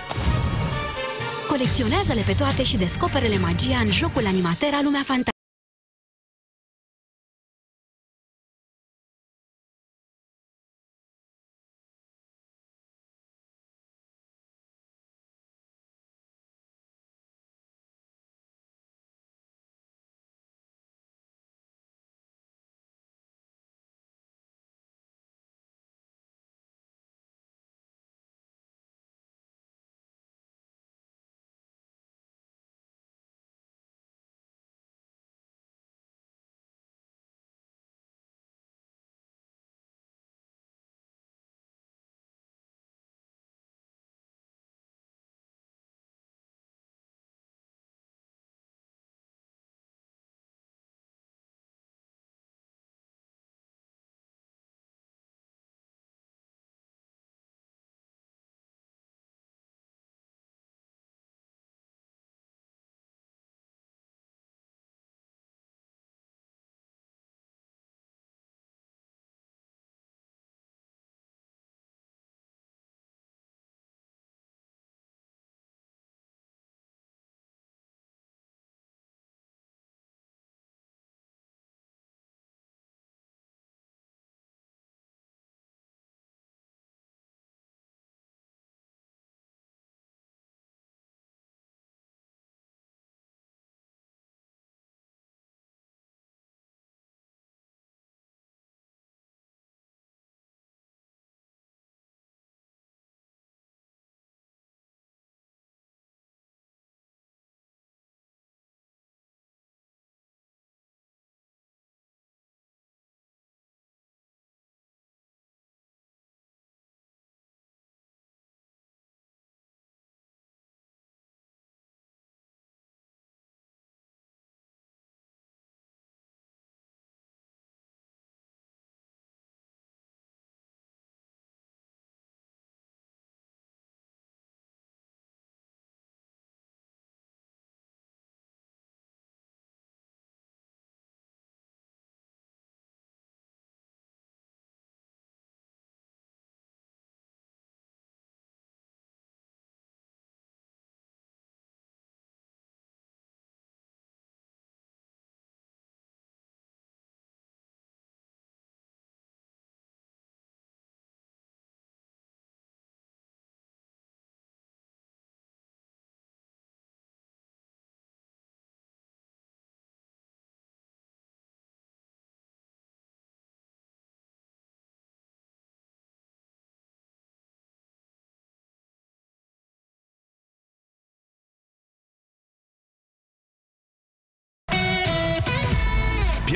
[1.49, 5.34] Colecționează-le pe toate și descoperele magia în jocul Animatera Lumea Fantastică.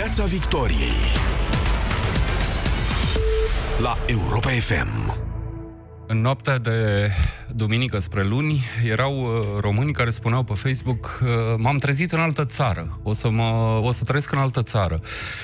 [0.09, 0.97] Piața Victoriei
[3.81, 5.17] la Europa FM.
[6.07, 7.11] În noaptea de
[7.55, 12.45] duminică spre luni, erau uh, români care spuneau pe Facebook uh, m-am trezit în altă
[12.45, 15.01] țară, o să, mă, o să trăiesc în altă țară.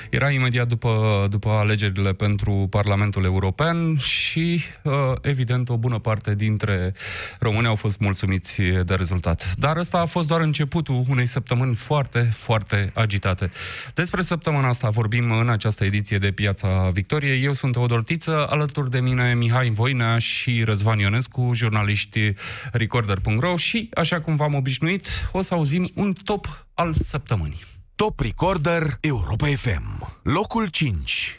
[0.09, 6.93] Era imediat după, după alegerile pentru Parlamentul European și, uh, evident, o bună parte dintre
[7.39, 9.53] români au fost mulțumiți de rezultat.
[9.57, 13.49] Dar ăsta a fost doar începutul unei săptămâni foarte, foarte agitate.
[13.93, 17.43] Despre săptămâna asta vorbim în această ediție de Piața Victoriei.
[17.43, 21.53] Eu sunt Teodor Tiță, alături de mine Mihai Voinea și Răzvan Ionescu,
[21.95, 22.33] jurnaliști
[22.71, 27.63] Recorder.ro și, așa cum v-am obișnuit, o să auzim un top al săptămânii.
[27.95, 30.19] Top Recorder Europa FM.
[30.23, 31.37] Locul 5.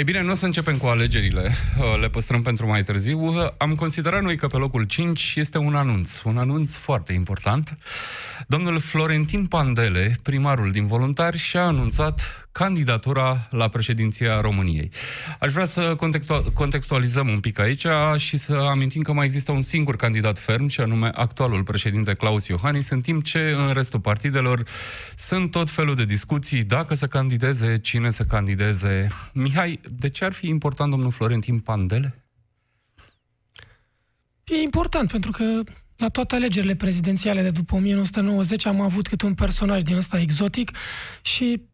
[0.00, 1.54] Ei bine, nu o să începem cu alegerile,
[2.00, 3.34] le păstrăm pentru mai târziu.
[3.56, 7.78] Am considerat noi că pe locul 5 este un anunț, un anunț foarte important.
[8.46, 14.90] Domnul Florentin Pandele, primarul din voluntari, și-a anunțat candidatura la președinția României.
[15.38, 15.96] Aș vrea să
[16.54, 17.86] contextualizăm un pic aici
[18.16, 22.46] și să amintim că mai există un singur candidat ferm, și anume actualul președinte Claus
[22.46, 24.62] Iohannis, în timp ce în restul partidelor
[25.14, 29.06] sunt tot felul de discuții dacă să candideze, cine să candideze.
[29.32, 32.24] Mihai, de ce ar fi important domnul Florentin Pandele?
[34.44, 35.62] E important pentru că
[35.96, 40.70] la toate alegerile prezidențiale de după 1990 am avut câte un personaj din ăsta exotic
[41.22, 41.68] și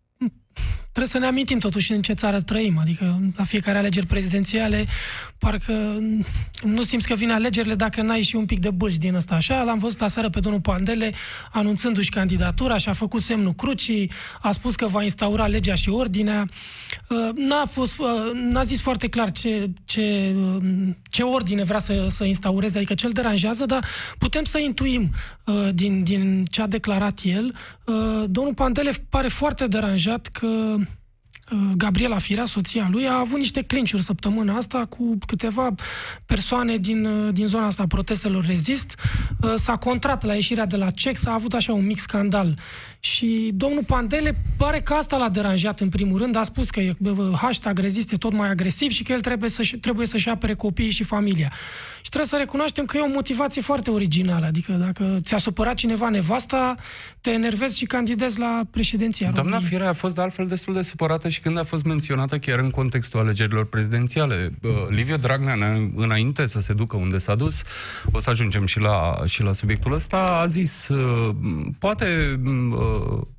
[0.97, 4.87] trebuie să ne amintim totuși în ce țară trăim, adică la fiecare alegeri prezidențiale,
[5.39, 6.03] parcă
[6.63, 9.35] nu simți că vine alegerile dacă n-ai și un pic de bâlci din ăsta.
[9.35, 11.13] Așa, l-am văzut aseară pe domnul Pandele
[11.53, 16.49] anunțându-și candidatura și a făcut semnul crucii, a spus că va instaura legea și ordinea.
[17.09, 18.07] Uh, n-a, fost, uh,
[18.51, 20.63] n-a zis foarte clar ce, ce, uh,
[21.11, 23.85] ce ordine vrea să, să instaureze, adică ce îl deranjează, dar
[24.19, 25.11] putem să intuim
[25.75, 27.55] din, din ce a declarat el.
[28.27, 30.86] Domnul Pandele pare foarte deranjat că Uh,
[31.77, 35.75] Gabriela Firea, soția lui, a avut niște clinciuri săptămâna asta cu câteva
[36.27, 38.99] persoane din, uh, din zona asta a protestelor rezist.
[39.41, 42.59] Uh, s-a contrat la ieșirea de la CEC, s-a avut așa un mic scandal.
[43.01, 46.81] Și domnul Pandele pare că asta l-a deranjat în primul rând, a spus că
[47.37, 50.91] hashtag rezist e tot mai agresiv și că el trebuie, să, trebuie să-și apere copiii
[50.91, 51.53] și familia.
[52.07, 56.09] Și trebuie să recunoaștem că e o motivație foarte originală, adică dacă ți-a supărat cineva
[56.09, 56.75] nevasta,
[57.21, 61.29] te enervezi și candidezi la președinția Doamna Firea a fost de altfel destul de supărată
[61.29, 64.51] și când a fost menționată chiar în contextul alegerilor prezidențiale.
[64.89, 65.55] Liviu Dragnea,
[65.97, 67.63] înainte să se ducă unde s-a dus,
[68.13, 70.91] o să ajungem și la, și la subiectul ăsta, a zis,
[71.79, 72.41] poate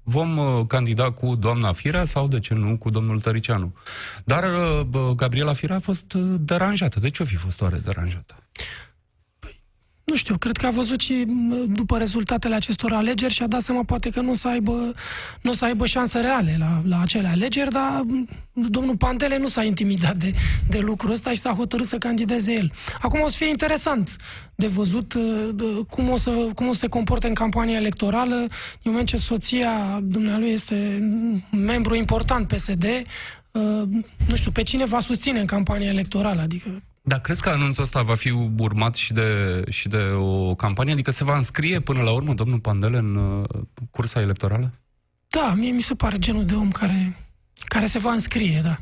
[0.09, 3.73] vom candida cu doamna Firea sau, de ce nu, cu domnul Tăricianu.
[4.25, 4.45] Dar
[5.15, 6.99] Gabriela Firea a fost deranjată.
[6.99, 8.35] De ce o fi fost oare deranjată?
[10.17, 11.25] Nu știu, cred că a văzut și
[11.67, 14.93] după rezultatele acestor alegeri și a dat seama poate că nu o să aibă,
[15.41, 18.05] nu o să aibă șanse reale la, la acele alegeri, dar
[18.53, 20.33] domnul Pantele nu s-a intimidat de,
[20.69, 22.71] de lucrul ăsta și s-a hotărât să candideze el.
[23.01, 24.15] Acum o să fie interesant
[24.55, 28.47] de văzut uh, cum o, să, cum o să se comporte în campania electorală, în
[28.83, 30.99] moment ce soția dumnealui este
[31.51, 32.83] membru important PSD,
[33.51, 33.61] uh,
[34.27, 38.01] nu știu, pe cine va susține în campania electorală, adică dar crezi că anunțul ăsta
[38.01, 40.93] va fi urmat și de, și de o campanie?
[40.93, 43.43] Adică se va înscrie până la urmă domnul Pandele în uh,
[43.91, 44.73] cursa electorală?
[45.27, 47.17] Da, mie mi se pare genul de om care,
[47.65, 48.77] care se va înscrie, da.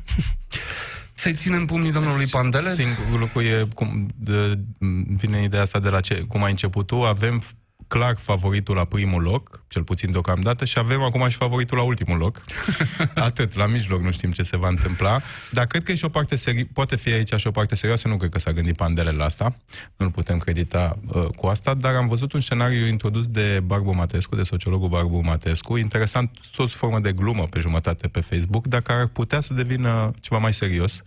[1.22, 2.70] Să-i ținem pumnii domnului Pandele?
[2.70, 4.60] Singurul lucru e, cum de,
[5.08, 7.42] vine ideea asta de la ce, cum ai început tu, avem
[7.88, 12.18] clar favoritul la primul loc, cel puțin deocamdată, și avem acum și favoritul la ultimul
[12.18, 12.40] loc.
[13.30, 15.22] Atât, la mijloc nu știm ce se va întâmpla.
[15.52, 18.08] Dar cred că e și o parte seri- poate fi aici și o parte serioasă,
[18.08, 19.54] nu cred că s-a gândit Pandele la asta,
[19.98, 24.36] nu-l putem credita uh, cu asta, dar am văzut un scenariu introdus de Barbu Matescu,
[24.36, 29.00] de sociologul Barbu Matescu, interesant, tot formă de glumă pe jumătate pe Facebook, dar care
[29.00, 31.04] ar putea să devină ceva mai serios.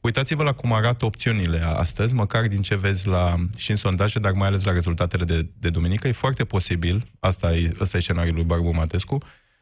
[0.00, 4.32] Uitați-vă la cum arată opțiunile astăzi, măcar din ce vezi la, și în sondaje, dar
[4.32, 8.34] mai ales la rezultatele de, de duminică, e foarte posibil, asta e, asta e scenariul
[8.34, 9.18] lui Barbu Matescu,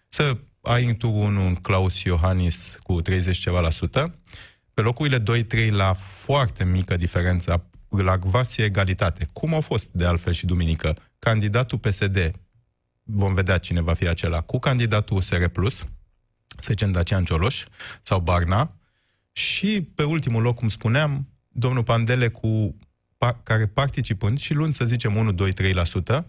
[0.09, 4.18] să ai în turul un Claus Iohannis cu 30 ceva la sută,
[4.74, 5.22] pe locurile
[5.68, 10.96] 2-3 la foarte mică diferență, la vasie egalitate, cum au fost de altfel și duminică,
[11.18, 12.31] candidatul PSD,
[13.03, 15.44] vom vedea cine va fi acela, cu candidatul USR+,
[16.59, 17.64] să zicem Dacian Cioloș
[18.03, 18.79] sau Barna,
[19.33, 22.77] și pe ultimul loc, cum spuneam, domnul Pandele cu
[23.42, 26.24] care participând și luând, să zicem, 1, 2, 3%,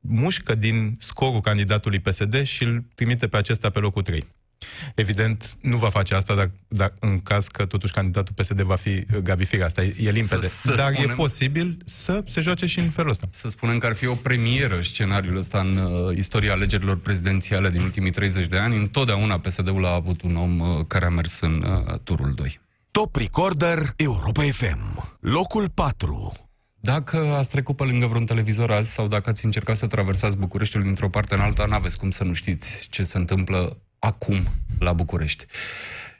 [0.00, 4.24] mușcă din scorul candidatului PSD și îl trimite pe acesta pe locul 3.
[4.94, 8.88] Evident, nu va face asta dar, dar în caz că totuși candidatul PSD va fi
[8.88, 9.64] uh, Gabi Figa.
[9.64, 10.46] Asta e, e limpede.
[10.46, 13.26] Să- să dar spunem- e posibil să se joace și în felul ăsta.
[13.30, 17.80] Să spunem că ar fi o premieră scenariul ăsta în uh, istoria alegerilor prezidențiale din
[17.80, 18.76] ultimii 30 de ani.
[18.76, 22.60] Întotdeauna PSD-ul a avut un om uh, care a mers în uh, turul 2.
[22.90, 25.16] Top Recorder Europa FM.
[25.20, 26.32] Locul 4.
[26.82, 30.82] Dacă ați trecut pe lângă vreun televizor azi sau dacă ați încercat să traversați Bucureștiul
[30.82, 34.42] dintr-o parte în alta, n-aveți cum să nu știți ce se întâmplă acum
[34.78, 35.46] la București.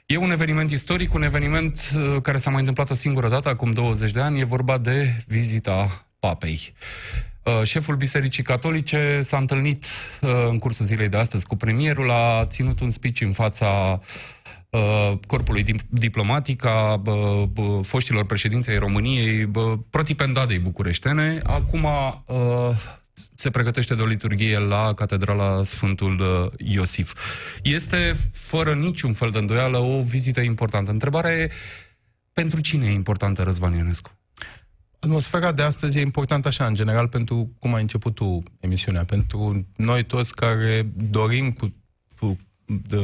[0.05, 3.71] E un eveniment istoric, un eveniment uh, care s-a mai întâmplat o singură dată, acum
[3.71, 4.39] 20 de ani.
[4.39, 6.73] E vorba de vizita papei.
[7.43, 9.85] Uh, Șeful Bisericii Catolice s-a întâlnit
[10.21, 14.07] uh, în cursul zilei de astăzi cu premierul, a ținut un speech în fața uh,
[15.27, 21.41] corpului dip- diplomatic a bă, bă, foștilor președinți ai României, bă, protipendadei bucureștene.
[21.43, 22.75] Acum uh,
[23.33, 27.13] se pregătește de o liturghie la Catedrala Sfântul uh, Iosif.
[27.63, 30.91] Este, fără niciun fel de îndoială, o vizită importantă.
[30.91, 31.51] Întrebarea e,
[32.33, 34.11] pentru cine e importantă Răzvan Ionescu?
[34.99, 39.67] Atmosfera de astăzi e importantă așa, în general, pentru cum ai început tu emisiunea, pentru
[39.75, 41.73] noi toți care dorim cu,
[42.19, 42.97] cu, de,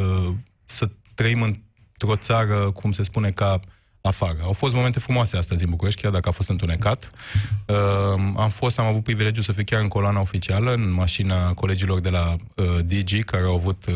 [0.65, 3.60] să trăim într-o țară, cum se spune, ca
[4.01, 4.38] afară.
[4.41, 7.08] Au fost momente frumoase astăzi în București, chiar dacă a fost întunecat.
[7.67, 7.75] Uh,
[8.36, 12.10] am fost, am avut privilegiul să fiu chiar în coloana oficială, în mașina colegilor de
[12.10, 13.95] la uh, DG, care au avut uh,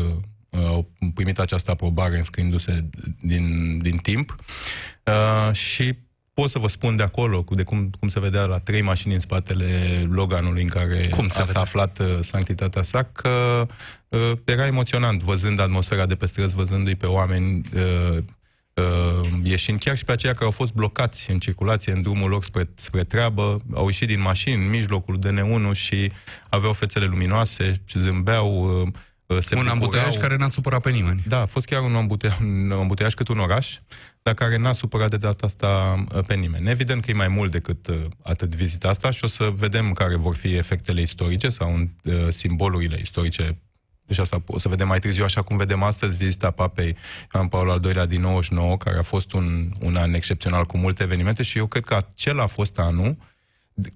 [0.66, 2.84] au primit această aprobare înscriindu-se
[3.20, 4.36] din, din timp.
[5.04, 5.94] Uh, și
[6.34, 9.14] pot să vă spun de acolo, cu- de cum, cum se vedea la trei mașini
[9.14, 11.52] în spatele Loganului în care Cum se a, vedea?
[11.54, 13.66] s-a aflat uh, sanctitatea sa, că
[14.08, 18.16] uh, era emoționant văzând atmosfera de pe străzi, văzându-i pe oameni uh,
[18.74, 22.44] uh, ieșind chiar și pe aceia care au fost blocați în circulație în drumul lor
[22.44, 26.12] spre, spre treabă, au ieșit din mașini în mijlocul DN1 și
[26.48, 28.92] aveau fețele luminoase, ce zâmbeau, uh, uh,
[29.40, 30.28] se un ambuteiaj bucurau.
[30.28, 31.22] care n-a supărat pe nimeni.
[31.26, 33.78] Da, a fost chiar un ambuteiaj, un ambuteiaj cât un oraș,
[34.22, 36.70] dar care n-a supărat de data asta uh, pe nimeni.
[36.70, 40.16] Evident că e mai mult decât uh, atât vizita asta și o să vedem care
[40.16, 43.58] vor fi efectele istorice sau uh, simbolurile istorice
[44.12, 46.96] și asta o să vedem mai târziu, așa cum vedem astăzi, vizita Papei
[47.34, 51.02] Ioan Paul al II-lea din 99, care a fost un, un an excepțional cu multe
[51.02, 53.16] evenimente și eu cred că acela a fost anul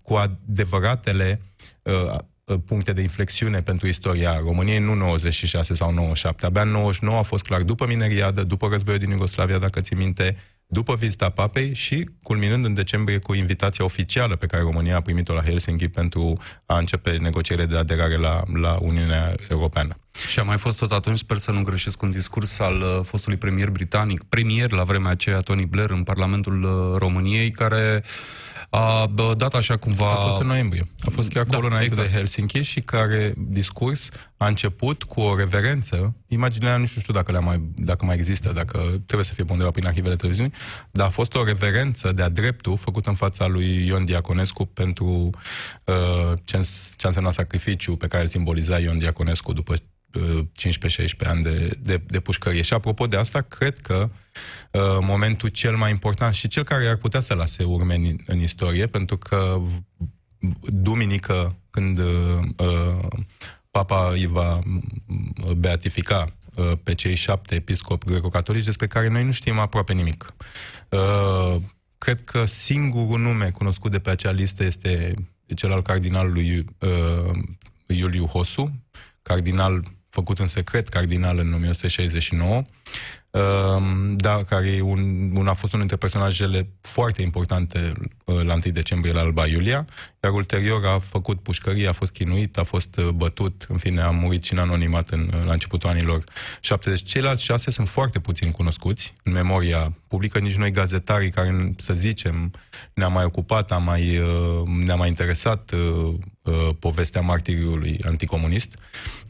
[0.03, 1.41] cu adevăratele
[1.83, 2.19] uh, uh,
[2.55, 6.47] puncte de inflexiune pentru istoria României, nu 96 sau 97.
[6.47, 10.37] Abia în 99 a fost clar după mineriadă, după războiul din Iugoslavia, dacă ți minte,
[10.67, 15.35] după vizita papei și culminând în decembrie cu invitația oficială pe care România a primit-o
[15.35, 19.97] la Helsinki pentru a începe negocierile de aderare la, la Uniunea Europeană.
[20.29, 23.39] Și a mai fost tot atunci, sper să nu greșesc, un discurs al uh, fostului
[23.39, 28.03] premier britanic, premier la vremea aceea, Tony Blair, în Parlamentul uh, României, care
[28.71, 30.11] a bă, dat așa cumva...
[30.11, 30.89] A fost în noiembrie.
[31.01, 32.13] A fost chiar acolo Da, înainte exact.
[32.13, 36.15] de Helsinki și care discurs a început cu o reverență.
[36.29, 39.53] Imaginea, nu știu, știu dacă, le mai, dacă mai există, dacă trebuie să fie pe
[39.53, 40.53] undeva prin arhivele televiziunii,
[40.91, 45.31] dar a fost o reverență de-a dreptul făcută în fața lui Ion Diaconescu pentru
[45.85, 49.79] uh, ce, îns- ce a însemnat sacrificiu pe care îl simboliza Ion Diaconescu după uh,
[50.17, 52.63] 15-16 ani de, de, de pușcărie.
[52.63, 54.11] Și apropo de asta, cred că
[54.71, 58.41] uh, momentul cel mai important și cel care ar putea să lase urme în, în
[58.41, 59.83] istorie, pentru că v-
[60.61, 63.07] duminică, când uh, uh,
[63.71, 69.33] Papa îi va uh, beatifica uh, pe cei șapte episcopi greco-catolici despre care noi nu
[69.33, 70.35] știm aproape nimic.
[70.89, 71.57] Uh,
[71.99, 75.15] cred că singurul nume cunoscut de pe acea listă este
[75.55, 77.39] cel al cardinalului uh,
[77.87, 78.73] Iuliu Hosu,
[79.23, 79.83] cardinal
[80.17, 82.67] făcut în secret, cardinal în 1969, um,
[84.17, 87.93] da, care e un, un, a fost unul dintre personajele foarte importante
[88.25, 89.87] uh, la 1 decembrie la Alba Iulia,
[90.23, 94.11] iar ulterior a făcut pușcărie, a fost chinuit, a fost uh, bătut, în fine a
[94.11, 96.25] murit și în anonimat în, la începutul anilor
[96.61, 97.03] 70.
[97.03, 102.53] Ceilalți șase sunt foarte puțin cunoscuți în memoria publică, nici noi gazetarii care, să zicem,
[102.95, 108.79] ne-am mai ocupat, am mai, uh, ne-a mai interesat uh, uh, povestea martiriului anticomunist.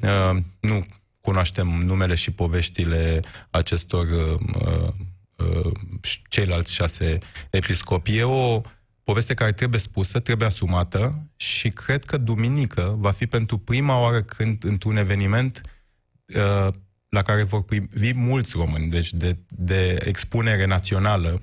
[0.03, 0.85] Uh, nu
[1.27, 4.93] cunoaștem numele și poveștile acestor uh,
[5.37, 5.73] uh,
[6.29, 7.19] ceilalți șase
[7.51, 8.17] episcopi.
[8.17, 8.61] E o
[9.05, 14.23] poveste care trebuie spusă, trebuie asumată și cred că duminică va fi pentru prima oară
[14.23, 15.61] când într-un eveniment
[16.35, 16.69] uh,
[17.09, 21.43] la care vor privi mulți români, deci de, de expunere națională,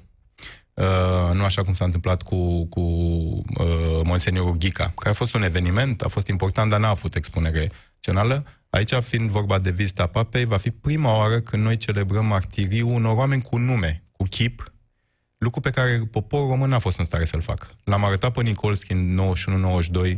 [0.75, 5.43] Uh, nu așa cum s-a întâmplat cu, cu uh, Monseniorul Ghica, care a fost un
[5.43, 7.71] eveniment, a fost important, dar n-a avut expunere
[8.03, 8.45] națională.
[8.69, 13.15] Aici, fiind vorba de vizita papei, va fi prima oară când noi celebrăm martiriul unor
[13.15, 14.73] oameni cu nume, cu chip,
[15.37, 17.67] lucru pe care poporul român n-a fost în stare să-l facă.
[17.83, 19.19] L-am arătat pe Nicolski în
[20.05, 20.13] 91-92,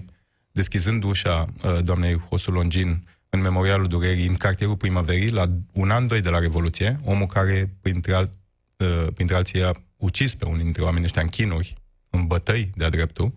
[0.51, 6.07] deschizând ușa uh, doamnei Hosu Longin în Memorialul Durerii, în cartierul Primăverii, la un an,
[6.07, 8.33] doi de la Revoluție, omul care, printre, alt,
[8.77, 11.75] uh, printre alții, a ucis pe unii dintre oamenii ăștia în chinuri,
[12.09, 13.33] în bătăi de-a dreptul,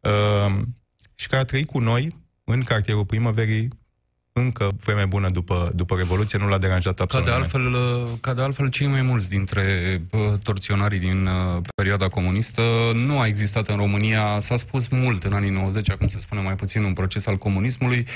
[0.00, 0.54] uh,
[1.14, 3.68] și care a trăit cu noi în cartierul Primăverii
[4.40, 8.34] încă vreme bună după, după Revoluție, nu l-a deranjat absolut Ca de, altfel, uh, ca
[8.34, 9.62] de altfel, cei mai mulți dintre
[10.10, 12.62] uh, torționarii din uh, perioada comunistă
[12.94, 16.54] nu a existat în România, s-a spus mult în anii 90, acum se spune mai
[16.56, 18.06] puțin, un proces al comunismului.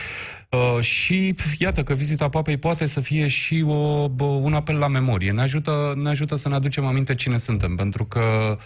[0.81, 5.33] Și iată că vizita papei poate să fie și o, un apel la memorie.
[5.33, 8.57] Ne ajută, ne ajută să ne aducem aminte cine suntem, pentru că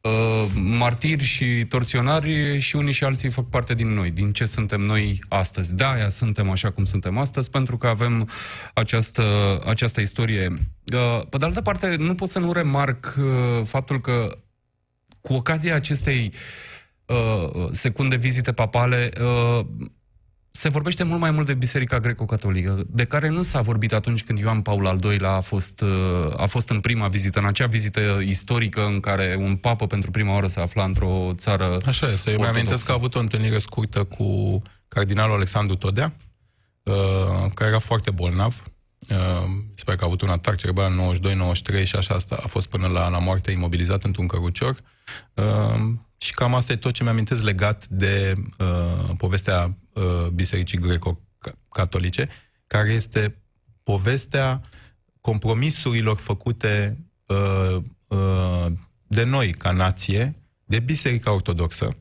[0.00, 4.80] uh, martiri și torționari și unii și alții fac parte din noi, din ce suntem
[4.80, 5.74] noi astăzi.
[5.74, 8.28] De aia suntem așa cum suntem astăzi, pentru că avem
[8.74, 9.24] această,
[9.66, 10.52] această istorie.
[10.94, 14.38] Uh, pe de altă parte, nu pot să nu remarc uh, faptul că
[15.20, 16.32] cu ocazia acestei
[17.06, 19.66] uh, secunde vizite papale, uh,
[20.50, 24.38] se vorbește mult mai mult de Biserica Greco-Catolică, de care nu s-a vorbit atunci când
[24.38, 28.20] Ioan Paul al II-lea a fost, uh, a fost în prima vizită, în acea vizită
[28.22, 32.30] istorică în care un papă pentru prima oară se afla într-o țară Așa este.
[32.30, 36.14] Eu mi-amintesc că a avut o întâlnire scurtă cu cardinalul Alexandru Todea,
[36.82, 36.94] uh,
[37.54, 38.62] care era foarte bolnav.
[39.10, 40.98] Uh, sper că a avut un atac cerebral în
[41.80, 44.76] 92-93 și așa asta a fost până la, la moarte imobilizat într-un cărucior.
[46.22, 52.28] Și cam asta e tot ce mi-amintesc legat de uh, povestea uh, Bisericii Greco-Catolice,
[52.66, 53.36] care este
[53.82, 54.60] povestea
[55.20, 57.76] compromisurilor făcute uh,
[58.08, 58.66] uh,
[59.06, 61.96] de noi ca nație, de Biserica Ortodoxă.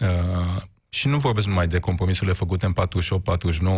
[0.00, 2.74] Uh, și nu vorbesc numai de compromisurile făcute în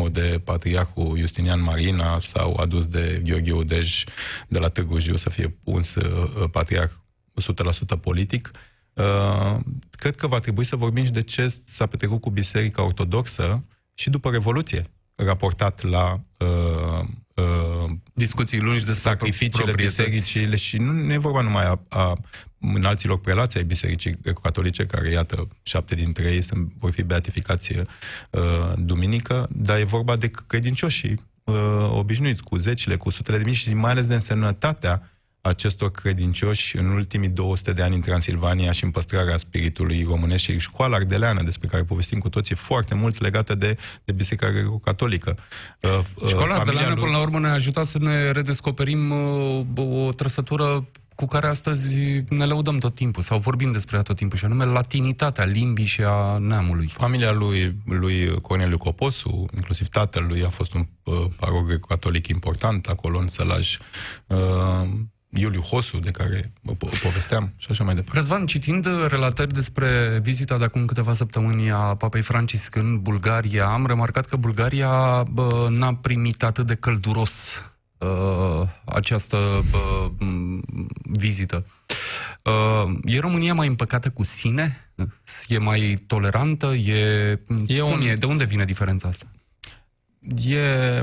[0.09, 4.05] 48-49 de Patriarhul Justinian Marina sau adus de Gheorghe Udej
[4.49, 6.93] de la Târgu Jiu să fie uns uh, patriarh
[7.97, 8.71] 100% politic, uh, Uh,
[9.91, 13.61] cred că va trebui să vorbim și de ce s-a petrecut cu Biserica Ortodoxă
[13.95, 21.13] și după Revoluție, raportat la uh, uh, discuții lungi de sacrificiile bisericii și nu, nu
[21.13, 22.13] e vorba numai a, a
[22.59, 28.73] înalților prelații ai Bisericii Catolice, care, iată, șapte dintre ei sunt, vor fi beatificați uh,
[28.77, 33.75] duminică, dar e vorba de credincioșii uh, obișnuiți, cu zecile, cu sutele de mii și
[33.75, 35.14] mai ales de însemnătatea
[35.47, 40.59] acestor credincioși în ultimii 200 de ani în Transilvania și în păstrarea spiritului românesc și
[40.59, 45.37] școala ardeleană, despre care povestim cu toții foarte mult, legată de, de Biserica Greco-Catolică.
[45.81, 47.03] Uh, uh, școala ardeleană, lui...
[47.03, 52.45] până la urmă, ne-a ajutat să ne redescoperim uh, o trăsătură cu care astăzi ne
[52.45, 56.39] lăudăm tot timpul, sau vorbim despre ea tot timpul, și anume latinitatea limbii și a
[56.39, 56.87] neamului.
[56.87, 63.19] Familia lui, lui Corneliu Coposu, inclusiv tatălui, a fost un uh, parog catolic important acolo
[63.19, 63.79] în Sălaj.
[64.27, 64.89] Uh,
[65.35, 68.19] Iuliu Hosu, de care po- povesteam și așa mai departe.
[68.19, 73.87] Răzvan, citind relatări despre vizita de acum câteva săptămâni a Papei Francisc în Bulgaria, am
[73.87, 77.65] remarcat că Bulgaria bă, n-a primit atât de călduros
[77.99, 79.39] uh, această
[79.71, 80.11] bă,
[81.03, 81.67] vizită.
[82.43, 84.93] Uh, e România mai împăcată cu sine?
[85.49, 86.67] E mai tolerantă?
[86.67, 87.31] E,
[87.67, 88.01] e cum un...
[88.03, 88.15] e?
[88.15, 89.27] De unde vine diferența asta?
[90.47, 91.01] E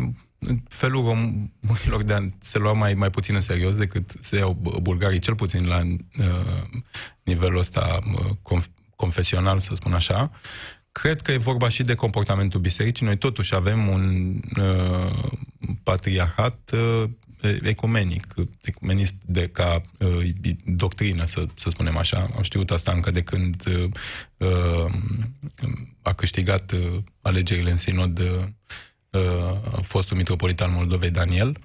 [0.68, 5.20] felul românilor de a se lua mai, mai puțin în serios decât se iau bulgarii,
[5.20, 5.82] cel puțin la
[6.20, 6.82] uh,
[7.24, 10.32] nivelul ăsta uh, conf- confesional, să spun așa.
[10.92, 13.06] Cred că e vorba și de comportamentul bisericii.
[13.06, 15.32] Noi totuși avem un uh,
[15.84, 17.10] patriarhat uh,
[17.62, 20.30] ecumenic, ecumenist de ca uh,
[20.66, 22.30] doctrină, să, să spunem așa.
[22.36, 23.90] Am știut asta încă de când uh,
[24.38, 24.92] uh
[26.02, 28.44] a câștigat uh, alegerile în sinod uh,
[29.12, 31.58] uh, fostul mitropolitan Moldovei Daniel.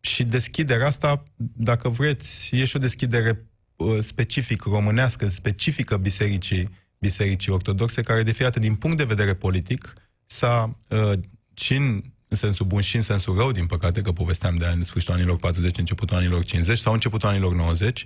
[0.00, 1.22] Și deschiderea asta,
[1.56, 6.68] dacă vreți, e și o deschidere uh, specific românească, specifică bisericii,
[6.98, 9.94] bisericii ortodoxe, care de fiată din punct de vedere politic
[10.26, 11.18] s-a uh,
[11.54, 12.02] și în
[12.34, 15.36] în sensul bun și în sensul rău, din păcate, că povesteam de în sfârșitul anilor
[15.36, 18.02] 40, începutul anilor 50 sau începutul anilor 90,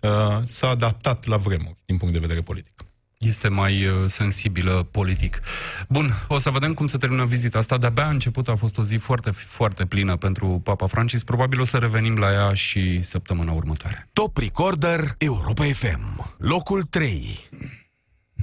[0.00, 0.10] uh,
[0.44, 2.84] s-a adaptat la vremuri, din punct de vedere politic
[3.26, 5.40] este mai uh, sensibilă politic.
[5.88, 7.78] Bun, o să vedem cum se termină vizita asta.
[7.78, 11.24] De-abia a început, a fost o zi foarte, foarte plină pentru Papa Francis.
[11.24, 14.08] Probabil o să revenim la ea și săptămâna următoare.
[14.12, 17.48] Top Recorder Europa FM, locul 3.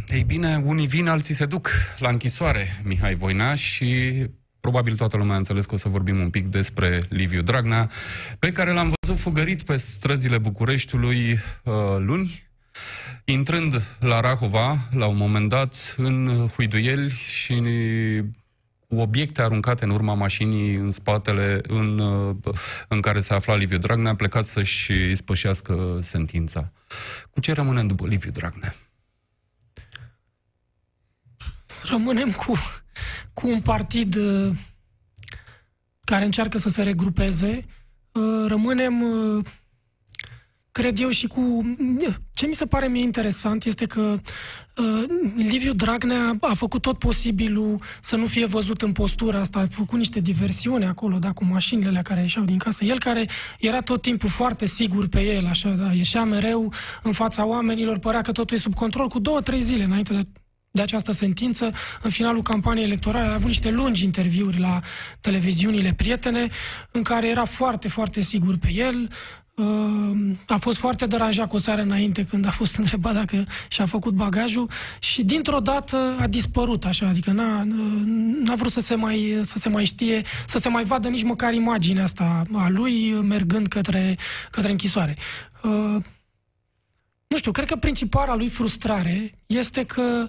[0.07, 1.69] Ei bine, unii vin, alții se duc
[1.99, 4.13] la închisoare, Mihai Voina, și
[4.59, 7.89] probabil toată lumea a înțeles că o să vorbim un pic despre Liviu Dragnea,
[8.39, 12.46] pe care l-am văzut fugărit pe străzile Bucureștiului uh, luni,
[13.30, 17.63] Intrând la Rahova, la un moment dat, în huiduieli și
[18.88, 21.99] cu obiecte aruncate în urma mașinii în spatele în,
[22.88, 26.71] în care se afla Liviu Dragnea, a plecat să-și spășească sentința.
[27.30, 28.73] Cu ce rămânem după Liviu Dragnea?
[31.84, 32.53] Rămânem cu,
[33.34, 34.55] cu un partid uh,
[36.03, 37.65] care încearcă să se regrupeze,
[38.11, 39.45] uh, rămânem, uh,
[40.78, 41.75] cred eu, și cu...
[42.34, 44.19] Ce mi se pare mie interesant este că
[45.36, 49.97] Liviu Dragnea a făcut tot posibilul să nu fie văzut în postura asta, a făcut
[49.97, 52.84] niște diversiuni acolo, da, cu mașinile alea care ieșeau din casă.
[52.84, 53.28] El care
[53.59, 56.73] era tot timpul foarte sigur pe el, așa, da, ieșea mereu
[57.03, 60.21] în fața oamenilor, părea că totul e sub control, cu două, trei zile înainte de
[60.71, 61.71] de această sentință.
[62.01, 64.80] În finalul campaniei electorale a avut niște lungi interviuri la
[65.21, 66.49] televiziunile prietene,
[66.91, 69.09] în care era foarte, foarte sigur pe el.
[69.57, 73.85] Uh, a fost foarte deranjat cu o seară înainte când a fost întrebat dacă și-a
[73.85, 77.63] făcut bagajul și dintr-o dată a dispărut așa, adică n-a,
[78.43, 81.53] n-a vrut să se, mai, să se mai știe, să se mai vadă nici măcar
[81.53, 84.17] imaginea asta a lui mergând către,
[84.49, 85.17] către închisoare.
[85.63, 86.03] Uh,
[87.27, 90.27] nu știu, cred că principala lui frustrare este că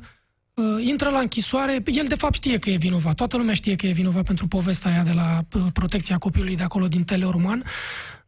[0.54, 3.86] uh, intră la închisoare, el de fapt știe că e vinovat, toată lumea știe că
[3.86, 7.64] e vinovat pentru povestea aia de la uh, protecția copilului de acolo din Teleorman,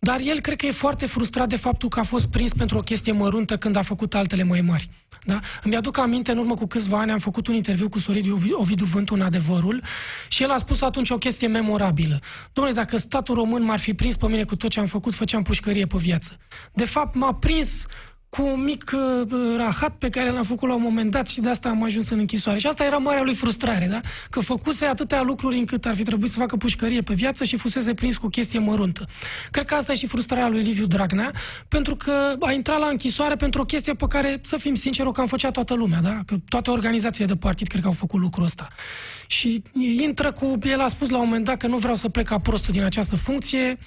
[0.03, 2.80] dar el cred că e foarte frustrat de faptul că a fost prins pentru o
[2.80, 4.90] chestie măruntă când a făcut altele mai mari.
[5.24, 5.40] Da?
[5.62, 8.84] Îmi aduc aminte, în urmă cu câțiva ani am făcut un interviu cu Soridiu Ovidiu
[8.84, 9.82] Vântu în adevărul
[10.28, 12.20] și el a spus atunci o chestie memorabilă.
[12.53, 15.42] Domnule, dacă statul român m-ar fi prins pe mine cu tot ce am făcut, făceam
[15.42, 16.36] pușcărie pe viață.
[16.72, 17.86] De fapt, m-a prins
[18.31, 21.49] cu un mic uh, rahat pe care l-am făcut la un moment dat și de
[21.49, 22.59] asta am ajuns în închisoare.
[22.59, 24.01] Și asta era marea lui frustrare, da?
[24.31, 27.95] Că făcuse atâtea lucruri încât ar fi trebuit să facă pușcărie pe viață și fusese
[27.95, 29.05] prins cu o chestie măruntă.
[29.51, 31.33] Cred că asta e și frustrarea lui Liviu Dragnea,
[31.68, 35.12] pentru că a intrat la închisoare pentru o chestie pe care, să fim sinceri, o
[35.12, 36.20] cam făcea toată lumea, da?
[36.26, 38.68] Că toate organizațiile de partid cred că au făcut lucrul ăsta.
[39.26, 39.62] Și
[40.01, 40.59] intră cu...
[40.62, 42.83] El a spus la un moment dat că nu vreau să plec ca prostul din
[42.83, 43.78] această funcție.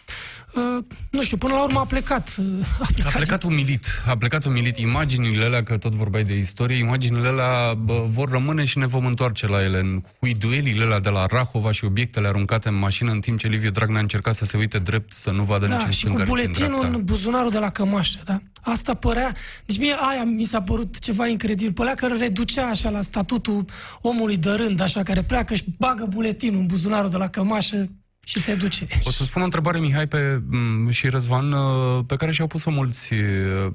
[0.55, 2.35] Uh, nu știu, până la urmă a plecat.
[2.39, 2.45] Uh,
[2.79, 3.85] a plecat, a plecat umilit.
[4.07, 4.77] A plecat umilit.
[4.77, 9.05] Imaginile alea, că tot vorbeai de istorie, imaginile alea bă, vor rămâne și ne vom
[9.05, 9.79] întoarce la ele.
[9.79, 13.71] În huiduelile alea de la Rahova și obiectele aruncate în mașină în timp ce Liviu
[13.71, 16.85] Dragnea încerca să se uite drept, să nu vadă da, nici în și cu buletinul
[16.85, 18.39] în, în buzunarul de la cămașă, da?
[18.61, 19.35] Asta părea...
[19.65, 21.73] Deci mie aia mi s-a părut ceva incredibil.
[21.73, 23.65] Părea că reducea așa la statutul
[24.01, 27.89] omului de rând, așa, care pleacă și bagă buletinul în buzunarul de la cămașă
[28.25, 28.85] și se duce.
[29.03, 30.41] O să spun o întrebare, Mihai, pe,
[30.89, 33.71] și Răzvan, uh, pe care și-au pus-o mulți, uh,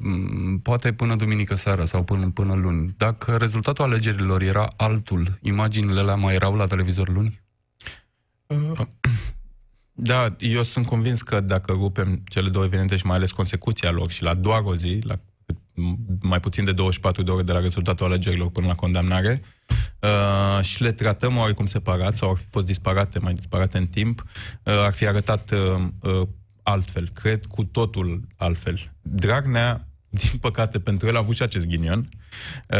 [0.62, 2.94] poate până duminică seara sau până, până luni.
[2.96, 7.40] Dacă rezultatul alegerilor era altul, imaginile alea mai erau la televizor luni?
[8.46, 8.80] Uh,
[9.92, 14.10] da, eu sunt convins că dacă rupem cele două evenimente și mai ales consecuția lor
[14.10, 15.18] și la doar o zi, la
[16.20, 19.57] mai puțin de 24 de ore de la rezultatul alegerilor până la condamnare, uh,
[20.60, 24.24] și le tratăm oarecum separat sau ar fi fost disparate, mai disparate în timp,
[24.62, 26.28] uh, ar fi arătat uh, uh,
[26.62, 28.92] altfel, cred cu totul altfel.
[29.02, 29.82] Dragnea
[30.20, 32.08] din păcate pentru el a avut și acest ghinion.
[32.68, 32.78] Uh,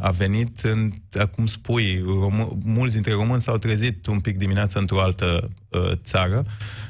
[0.00, 0.90] a venit, în,
[1.34, 6.44] cum spui, rom- mulți dintre români s-au trezit un pic dimineața într-o altă uh, țară.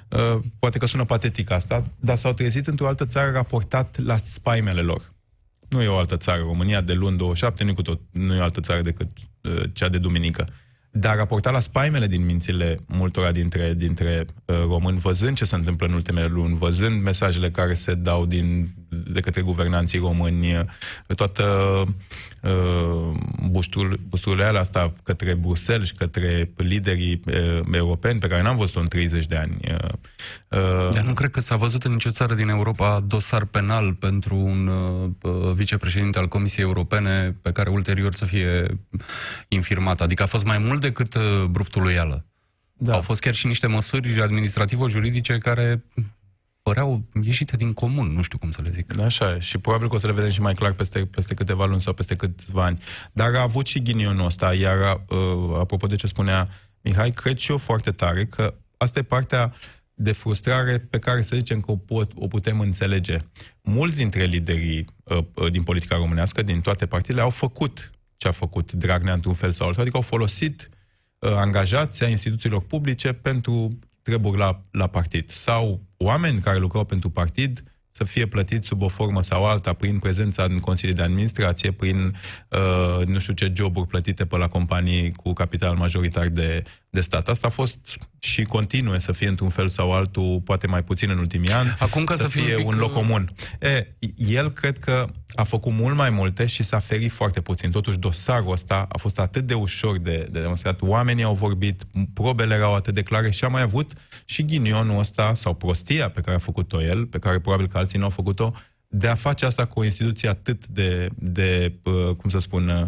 [0.08, 4.80] Uh, poate că sună patetic asta, dar s-au trezit într-o altă țară raportat la spaimele
[4.80, 5.11] lor.
[5.72, 6.42] Nu e o altă țară.
[6.42, 9.10] România de luni 27 nu e, cu tot, nu e o altă țară decât
[9.42, 10.46] uh, cea de duminică.
[10.90, 15.86] Dar raportat la spaimele din mințile multora dintre, dintre uh, români, văzând ce se întâmplă
[15.86, 18.74] în ultimele luni, văzând mesajele care se dau din,
[19.12, 21.44] de către guvernanții români, uh, toată
[22.42, 23.10] uh,
[24.08, 28.88] busturile alea asta către Bruxelles și către liderii uh, europeni pe care n-am văzut-o în
[28.88, 29.56] 30 de ani.
[29.62, 29.88] Uh,
[30.48, 34.36] uh, Dar nu cred că s-a văzut în nicio țară din Europa dosar penal pentru
[34.36, 38.78] un uh, vicepreședinte al Comisiei Europene pe care ulterior să fie
[39.48, 40.00] infirmat.
[40.00, 41.82] Adică a fost mai mult decât uh, bruftul
[42.72, 42.92] Da.
[42.92, 45.84] Au fost chiar și niște măsuri administrativo-juridice care
[46.62, 49.00] păreau ieșite din comun, nu știu cum să le zic.
[49.00, 51.66] Așa e, și probabil că o să le vedem și mai clar peste, peste câteva
[51.66, 52.82] luni sau peste câțiva ani.
[53.12, 56.48] Dar a avut și ghinionul ăsta, iar uh, apropo de ce spunea
[56.80, 59.54] Mihai, cred și eu foarte tare că asta e partea
[59.94, 63.18] de frustrare pe care să zicem că o, pot, o putem înțelege.
[63.62, 68.32] Mulți dintre liderii uh, uh din politica românească, din toate partidele, au făcut ce a
[68.32, 70.68] făcut Dragnea într-un fel sau altul, adică au folosit
[71.18, 75.30] uh, angajații a instituțiilor publice pentru treburi la, la partid.
[75.30, 79.98] Sau oameni care lucrau pentru partid să fie plătiți sub o formă sau alta, prin
[79.98, 82.16] prezența în Consiliul de Administrație, prin
[82.48, 87.28] uh, nu știu ce joburi plătite pe la companii cu capital majoritar de, de stat.
[87.28, 91.18] Asta a fost și continuă să fie într-un fel sau altul, poate mai puțin în
[91.18, 93.32] ultimii ani, Acum ca să, să fie un, un loc comun.
[93.60, 93.86] E,
[94.16, 97.70] el cred că a făcut mult mai multe și s-a ferit foarte puțin.
[97.70, 100.82] Totuși, dosarul ăsta a fost atât de ușor de, de demonstrat.
[100.82, 101.82] Oamenii au vorbit,
[102.14, 103.92] probele erau atât de clare și a mai avut
[104.24, 107.98] și ghinionul ăsta sau prostia pe care a făcut-o el, pe care probabil că alții
[107.98, 108.52] nu au făcut-o,
[108.88, 112.86] de a face asta cu o instituție atât de, de uh, cum să spun, uh,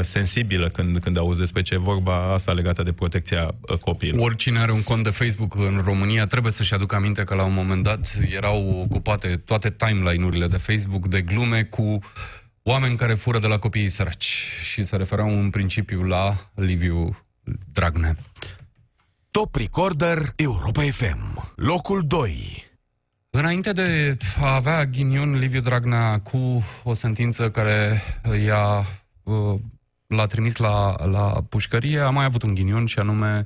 [0.00, 4.26] sensibilă când, când auzi despre ce e vorba asta legată de protecția uh, copiilor.
[4.26, 7.54] Oricine are un cont de Facebook în România trebuie să-și aducă aminte că la un
[7.54, 11.98] moment dat erau ocupate toate timeline-urile de Facebook de glume cu
[12.62, 17.26] oameni care fură de la copiii săraci și se referau în principiu la Liviu
[17.72, 18.16] Dragnea.
[19.30, 21.52] Top Recorder Europa FM.
[21.56, 22.68] Locul 2.
[23.30, 28.02] Înainte de a avea ghinion Liviu Dragnea cu o sentință care
[28.44, 28.86] i-a,
[29.22, 29.60] uh,
[30.10, 33.44] l-a trimis la, la pușcărie, a mai avut un ghinion și anume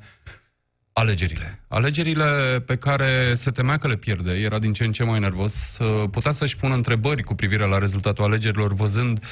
[0.92, 1.60] alegerile.
[1.68, 5.78] Alegerile pe care se temea că le pierde, era din ce în ce mai nervos,
[5.78, 9.24] uh, putea să-și pună întrebări cu privire la rezultatul alegerilor, văzând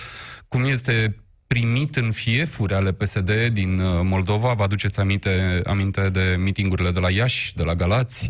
[0.49, 1.17] cum este
[1.47, 4.55] primit în fiefuri ale PSD din uh, Moldova.
[4.55, 8.29] Vă aduceți aminte, aminte de mitingurile de la Iași, de la Galați,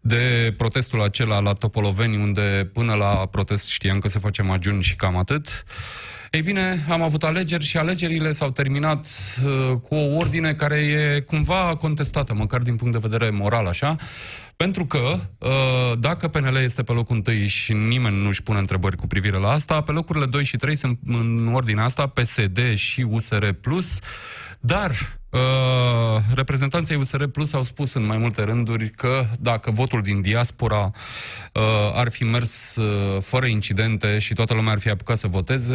[0.00, 4.96] de protestul acela la Topoloveni, unde până la protest știam că se face magiuni și
[4.96, 5.64] cam atât.
[6.34, 9.06] Ei bine, am avut alegeri și alegerile s-au terminat
[9.44, 13.96] uh, cu o ordine care e cumva contestată, măcar din punct de vedere moral, așa,
[14.56, 18.96] pentru că uh, dacă PNL este pe locul întâi și nimeni nu își pune întrebări
[18.96, 23.00] cu privire la asta, pe locurile 2 și 3 sunt în ordinea asta PSD și
[23.00, 23.48] USR+,
[24.60, 25.40] dar Uh,
[26.34, 30.90] reprezentanții USR Plus au spus în mai multe rânduri că dacă votul din diaspora
[31.52, 31.62] uh,
[31.92, 35.74] ar fi mers uh, fără incidente și toată lumea ar fi apucat să voteze,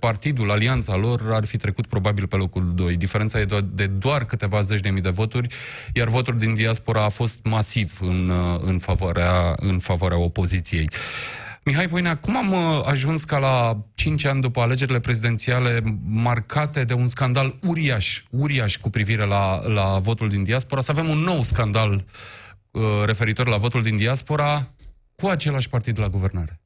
[0.00, 2.96] partidul, alianța lor ar fi trecut probabil pe locul 2.
[2.96, 5.54] Diferența e do- de doar câteva zeci de mii de voturi,
[5.92, 10.88] iar votul din diaspora a fost masiv în, uh, în, favoarea, în favoarea opoziției.
[11.70, 16.94] Mihai Voinea, cum am uh, ajuns ca la 5 ani după alegerile prezidențiale marcate de
[16.94, 21.42] un scandal uriaș, uriaș cu privire la, la votul din diaspora, să avem un nou
[21.42, 22.04] scandal
[22.70, 24.68] uh, referitor la votul din diaspora
[25.16, 26.60] cu același partid la guvernare?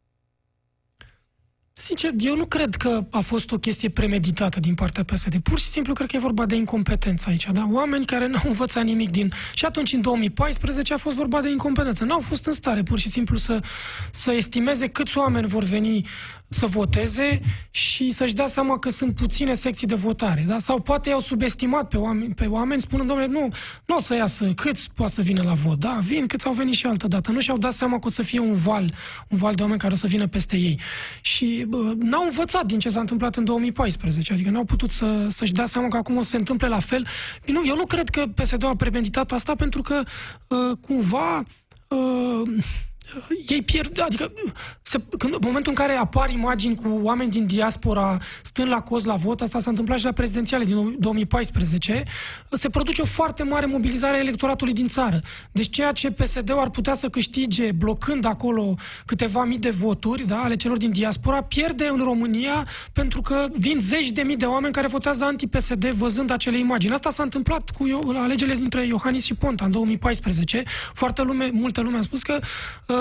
[1.77, 5.39] Sincer, eu nu cred că a fost o chestie premeditată din partea PSD.
[5.43, 7.49] Pur și simplu cred că e vorba de incompetență aici.
[7.53, 7.69] Da?
[7.71, 9.33] Oameni care n-au învățat nimic din...
[9.55, 12.05] Și atunci, în 2014, a fost vorba de incompetență.
[12.05, 13.61] N-au fost în stare, pur și simplu, să,
[14.11, 16.07] să estimeze câți oameni vor veni
[16.55, 20.45] să voteze și să-și dea seama că sunt puține secții de votare.
[20.49, 20.59] Da?
[20.59, 23.49] Sau poate i-au subestimat pe oameni, pe oameni spunând, domnule, nu,
[23.87, 25.79] nu o să iasă, câți poate să vină la vot.
[25.79, 27.31] Da, vin, câți au venit și altă dată.
[27.31, 28.95] Nu și-au dat seama că o să fie un val,
[29.29, 30.81] un val de oameni care o să vină peste ei.
[31.21, 31.64] Și bă,
[31.99, 34.33] n-au învățat din ce s-a întâmplat în 2014.
[34.33, 37.07] Adică n-au putut să, să-și dea seama că acum o să se întâmple la fel.
[37.47, 40.03] Nu, eu nu cred că PSD a premeditat asta pentru că
[40.49, 41.43] uh, cumva
[41.89, 42.43] uh,
[43.49, 44.33] ei pierd, adică
[44.83, 49.05] se, când, în momentul în care apar imagini cu oameni din diaspora stând la coz
[49.05, 52.03] la vot, asta s-a întâmplat și la prezidențiale din 2014,
[52.53, 55.21] se produce o foarte mare mobilizare a electoratului din țară.
[55.53, 58.75] Deci ceea ce PSD-ul ar putea să câștige blocând acolo
[59.05, 63.81] câteva mii de voturi da, ale celor din diaspora, pierde în România pentru că vin
[63.81, 66.93] zeci de mii de oameni care votează anti-PSD văzând acele imagini.
[66.93, 70.63] Asta s-a întâmplat cu alegerile dintre Iohannis și Ponta în 2014.
[70.93, 72.39] Foarte lume, multă lume a spus că
[72.87, 72.94] uh,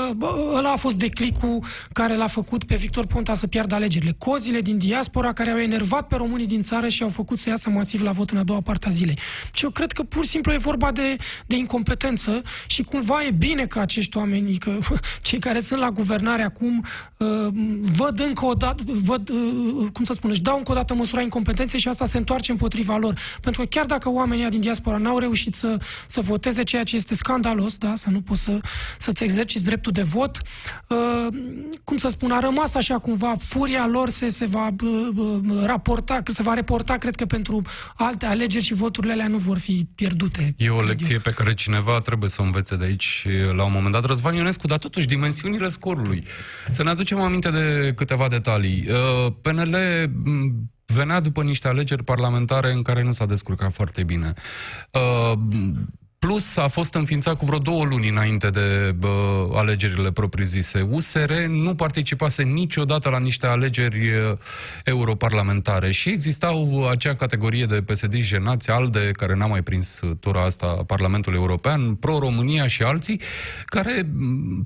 [0.53, 4.15] ăla a fost declicul care l-a făcut pe Victor Ponta să piardă alegerile.
[4.17, 7.69] Cozile din diaspora care au enervat pe românii din țară și au făcut să iasă
[7.69, 9.17] masiv la vot în a doua parte a zilei.
[9.53, 13.31] Și eu cred că pur și simplu e vorba de, de incompetență și cumva e
[13.31, 14.77] bine că acești oameni, că
[15.21, 16.85] cei care sunt la guvernare acum,
[17.17, 17.27] uh,
[17.79, 21.21] văd încă o dată, văd, uh, cum să spun, își dau încă o dată măsura
[21.21, 23.19] incompetenței și asta se întoarce împotriva lor.
[23.41, 25.77] Pentru că chiar dacă oamenii din diaspora n-au reușit să,
[26.07, 28.59] să voteze ceea ce este scandalos, da, să nu poți să,
[28.97, 30.41] să-ți exerciți dreptul de vot,
[30.87, 31.27] uh,
[31.83, 36.43] cum să spun, a rămas așa cumva, furia lor se, se va uh, raporta, se
[36.43, 37.61] va reporta, cred că pentru
[37.95, 40.55] alte alegeri și voturile alea nu vor fi pierdute.
[40.57, 43.93] E o lecție pe care cineva trebuie să o învețe de aici la un moment
[43.93, 44.05] dat.
[44.05, 46.23] Răzvan Ionescu, dar totuși dimensiunile scorului.
[46.69, 48.87] Să ne aducem aminte de câteva detalii.
[48.89, 49.75] Uh, PNL
[50.85, 54.33] venea după niște alegeri parlamentare în care nu s-a descurcat foarte bine.
[56.33, 60.87] Uh, Plus a fost înființat cu vreo două luni înainte de bă, alegerile propriu-zise.
[60.89, 64.09] USR nu participase niciodată la niște alegeri
[64.83, 70.65] europarlamentare și existau acea categorie de PSD jenați, ALDE, care n-a mai prins tura asta
[70.65, 73.21] a Parlamentului European, Pro-România și alții,
[73.65, 74.09] care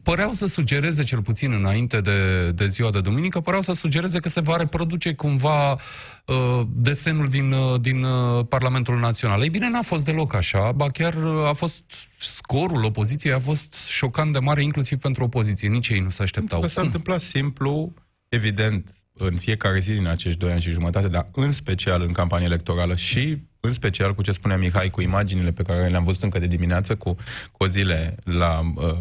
[0.04, 4.30] păreau să sugereze, cel puțin înainte de, de ziua de duminică, păreau să sugereze că
[4.30, 9.42] se va reproduce cumva uh, desenul din, uh, din uh, Parlamentul Național.
[9.42, 11.16] Ei bine, n-a fost deloc așa, ba chiar
[11.48, 11.84] a fost
[12.18, 15.68] scorul opoziției a fost șocant de mare, inclusiv pentru opoziție.
[15.68, 16.62] Nici ei nu se așteptau.
[16.62, 17.94] Că s-a întâmplat simplu,
[18.30, 22.46] evident, în fiecare zi din acești doi ani și jumătate, dar în special în campanie
[22.46, 26.40] electorală și în special cu ce spunea Mihai, cu imaginile pe care le-am văzut încă
[26.40, 27.16] de dimineață, cu,
[27.52, 28.94] cu zile la uh,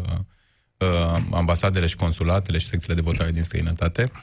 [0.77, 4.19] uh, ambasadele și consulatele și secțiile de votare din străinătate, uh,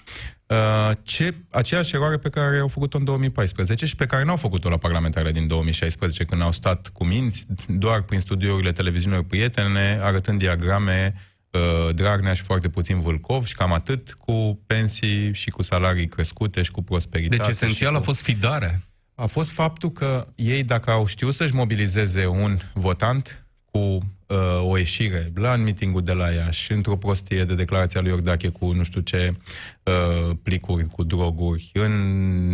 [1.02, 4.76] ce, aceeași eroare pe care au făcut-o în 2014 și pe care n-au făcut-o la
[4.76, 11.14] parlamentarele din 2016, când au stat cu minți, doar prin studiourile televiziunilor prietene, arătând diagrame
[11.50, 16.62] uh, Dragnea și foarte puțin Vâlcov și cam atât, cu pensii și cu salarii crescute
[16.62, 17.36] și cu prosperitate.
[17.36, 18.04] Deci esențial și a cu...
[18.04, 18.80] fost fidarea.
[19.14, 24.78] A fost faptul că ei, dacă au știut să-și mobilizeze un votant cu uh, o
[24.78, 29.00] ieșire la meetingul de la Iași, într-o prostie de declarația lui Iordache cu nu știu
[29.00, 29.34] ce
[29.82, 31.92] uh, plicuri cu droguri, în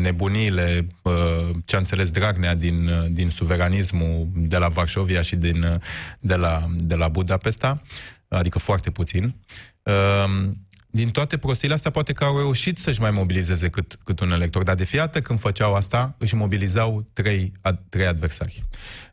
[0.00, 5.62] nebuniile uh, ce a înțeles Dragnea din, uh, din suveranismul de la Varșovia și din,
[5.62, 5.74] uh,
[6.20, 7.82] de, la, de la Budapesta,
[8.28, 9.34] adică foarte puțin.
[9.82, 10.50] Uh,
[10.90, 14.62] din toate prostiile astea, poate că au reușit să-și mai mobilizeze cât, cât un elector,
[14.62, 18.64] dar de fiată când făceau asta, își mobilizau trei, ad, trei adversari.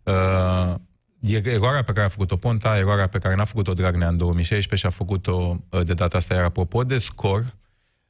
[0.03, 0.73] Uh,
[1.21, 4.93] eroarea pe care a făcut-o Ponta, eroarea pe care n-a făcut-o Dragnea în 2016 și
[4.93, 7.55] a făcut-o uh, de data asta, iar apropo de scor,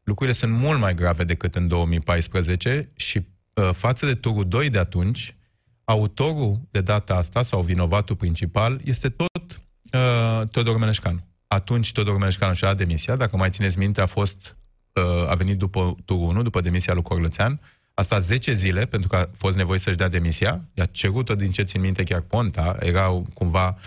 [0.03, 4.79] lucrurile sunt mult mai grave decât în 2014 și uh, față de turul 2 de
[4.79, 5.35] atunci,
[5.83, 9.61] autorul de data asta, sau vinovatul principal, este tot
[9.93, 14.57] uh, Todor Meneșcanu atunci Todor Mereșcanu și-a demisia, dacă mai țineți minte, a fost,
[14.93, 17.59] uh, a venit după turul 1, după demisia lui Corlățean, a
[18.01, 21.61] stat 10 zile pentru că a fost nevoie să-și dea demisia, i-a cerut-o din ce
[21.61, 23.77] țin minte chiar Ponta, erau cumva,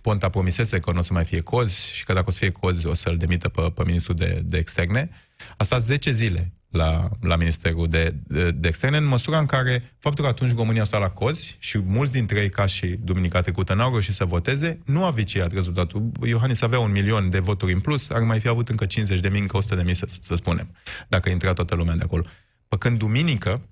[0.00, 2.50] Ponta promisese că nu o să mai fie cozi și că dacă o să fie
[2.50, 5.10] cozi o să-l demită pe, pe ministrul de, de externe.
[5.56, 9.94] A stat 10 zile la, la Ministerul de, de, de Externe, în măsura în care
[9.98, 13.40] faptul că atunci România a stat la cozi și mulți dintre ei, ca și duminica
[13.40, 16.10] trecută, n-au reușit să voteze, nu a viciat rezultatul.
[16.22, 19.28] Iohannis avea un milion de voturi în plus, ar mai fi avut încă 50 de
[19.28, 20.68] mii, încă 100 de mii, să, să spunem,
[21.08, 22.24] dacă intra toată lumea de acolo.
[22.68, 23.68] Păcând duminică,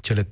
[0.00, 0.28] cele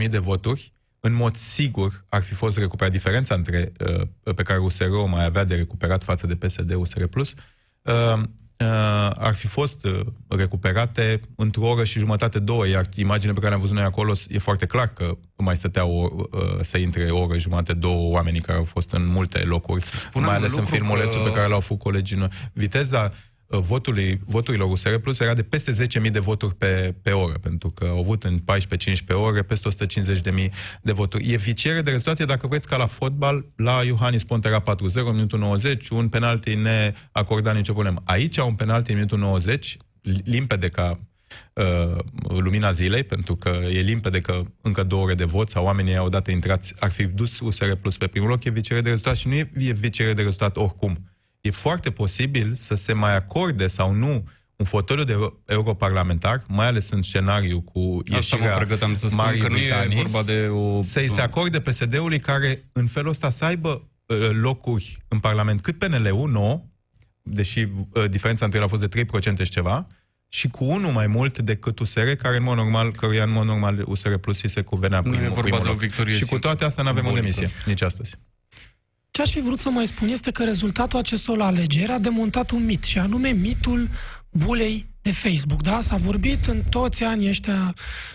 [0.00, 4.58] 13.000 de voturi, în mod sigur, ar fi fost recuperat diferența între, uh, pe care
[4.58, 7.34] USR o mai avea de recuperat față de PSD USR+, Plus,
[7.82, 8.22] uh,
[8.58, 13.54] uh, ar fi fost uh, recuperate într-o oră și jumătate, două, iar imaginea pe care
[13.54, 17.38] am văzut noi acolo e foarte clar că mai stăteau uh, să intre o oră,
[17.38, 21.28] jumătate, două oameni care au fost în multe locuri, mai ales în filmulețul că...
[21.28, 22.28] pe care l-au făcut colegii noi.
[22.52, 27.38] Viteza uh, votului, voturilor USR Plus era de peste 10.000 de voturi pe, pe oră,
[27.38, 28.42] pentru că au avut în 14-15
[29.08, 29.68] ore peste
[30.38, 30.48] 150.000
[30.82, 31.32] de voturi.
[31.32, 35.14] E viciere de rezultate, dacă vreți, ca la fotbal, la Iohannis Ponte era 4-0 în
[35.14, 38.02] minutul 90, un penalti neacordat nicio problemă.
[38.04, 39.76] Aici, un penalti în minutul 90,
[40.24, 41.00] limpede ca
[41.52, 41.98] uh,
[42.38, 46.06] lumina zilei, pentru că e limpede că încă două ore de vot sau oamenii au
[46.06, 49.28] odată intrați, ar fi dus USR Plus pe primul loc, e viciere de rezultat și
[49.28, 51.13] nu e, e viciere de rezultat oricum.
[51.44, 56.90] E foarte posibil să se mai acorde sau nu un fotoliu de europarlamentar, mai ales
[56.90, 60.82] în scenariu cu ieșirea să spun Marii că nu Britanii, e vorba de o...
[60.82, 65.78] să-i se acorde PSD-ului care în felul ăsta să aibă uh, locuri în Parlament cât
[65.78, 66.62] PNL-ul, 9,
[67.22, 69.86] deși uh, diferența între ele a fost de 3% și ceva,
[70.28, 73.84] și cu unul mai mult decât USR, care în mod normal, căruia în mod normal
[73.86, 75.80] USR Plus îi se cuvenea Nu e primul, vorba primul de o loc.
[75.80, 77.40] victorie Și cu toate astea nu avem o simbolică.
[77.40, 78.18] demisie, nici astăzi.
[79.14, 82.64] Ce aș fi vrut să mai spun este că rezultatul acestor alegeri a demontat un
[82.64, 83.88] mit, și anume mitul
[84.30, 85.62] bulei de Facebook.
[85.62, 85.80] Da?
[85.80, 87.72] S-a vorbit în toți anii ăștia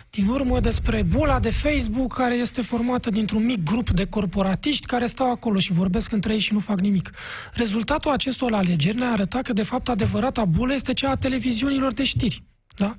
[0.10, 5.06] din urmă despre bula de Facebook care este formată dintr-un mic grup de corporatiști care
[5.06, 7.12] stau acolo și vorbesc între ei și nu fac nimic.
[7.54, 12.04] Rezultatul acestor alegeri ne-a arătat că, de fapt, adevărata bulă este cea a televiziunilor de
[12.04, 12.44] știri.
[12.76, 12.96] Da?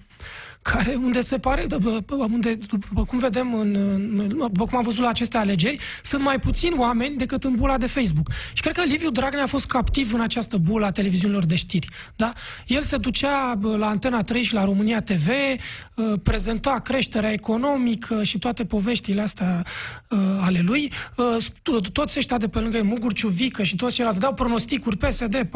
[0.62, 5.02] Care, unde se pare, după, unde, după cum vedem, în, în, după cum am văzut
[5.02, 8.30] la aceste alegeri, sunt mai puțini oameni decât în bula de Facebook.
[8.52, 11.88] Și cred că Liviu Dragnea a fost captiv în această bulă a televiziunilor de știri.
[12.16, 12.32] Da?
[12.66, 18.22] El se ducea bă, la Antena 3 și la România TV, uh, prezenta creșterea economică
[18.22, 19.64] și toate poveștile astea
[20.08, 20.92] uh, ale lui.
[21.16, 24.96] Uh, to- Toți ăștia de pe lângă el, Mugur Ciuvică și toți ceilalți, dau pronosticuri
[24.96, 25.48] PSD 40-45%,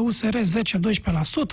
[0.00, 0.40] USR 10-12%,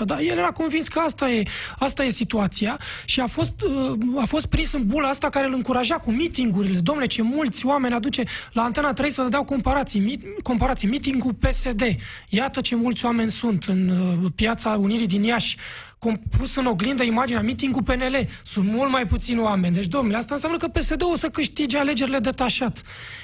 [0.06, 1.44] dar el era convins că asta e,
[1.80, 5.54] asta e situația și a fost, uh, a fost prins în bula asta care îl
[5.54, 6.80] încuraja cu mitingurile.
[6.80, 11.82] Domnule, ce mulți oameni aduce la Antena 3 să dădeau comparații, mi, comparații mitingul PSD.
[12.30, 15.58] Iată ce mulți oameni sunt în uh, piața Unirii din Iași
[16.00, 18.28] com- pus în oglindă imaginea mitingul PNL.
[18.46, 19.76] Sunt mult mai puțini oameni.
[19.76, 22.82] Deci, domnule, asta înseamnă că PSD o să câștige alegerile detașat.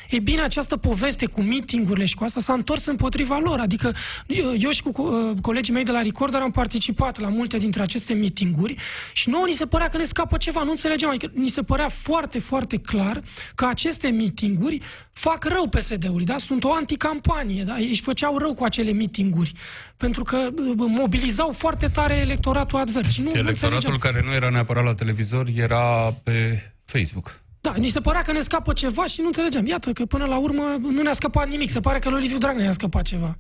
[0.10, 3.60] Ei bine, această poveste cu mitingurile și cu asta s-a întors împotriva lor.
[3.60, 3.96] Adică
[4.28, 7.82] eu eu și cu co- colegii mei de la Recorder am participat la multe dintre
[7.82, 8.76] aceste mitinguri
[9.14, 11.10] și nouă ni se părea că ne scapă ceva, nu înțelegem.
[11.10, 13.22] Adică ni se părea foarte, foarte clar
[13.56, 14.82] că aceste mitinguri
[15.14, 16.38] fac rău PSD-ului, da?
[16.38, 17.80] Sunt o anticampanie, da?
[17.80, 19.54] Ei își făceau rău cu acele mitinguri,
[19.98, 22.24] pentru că uh, mobilizau foarte tare
[22.66, 23.14] electoratul advers.
[23.14, 24.14] Și nu, nu Electoratul înțelegeam.
[24.14, 27.42] care nu era neapărat la televizor era pe Facebook.
[27.62, 29.66] Da, ni se părea că ne scapă ceva și nu înțelegeam.
[29.66, 31.70] Iată că până la urmă nu ne-a scăpat nimic.
[31.70, 33.38] Se pare că lui Liviu Dragnea i-a scăpat ceva.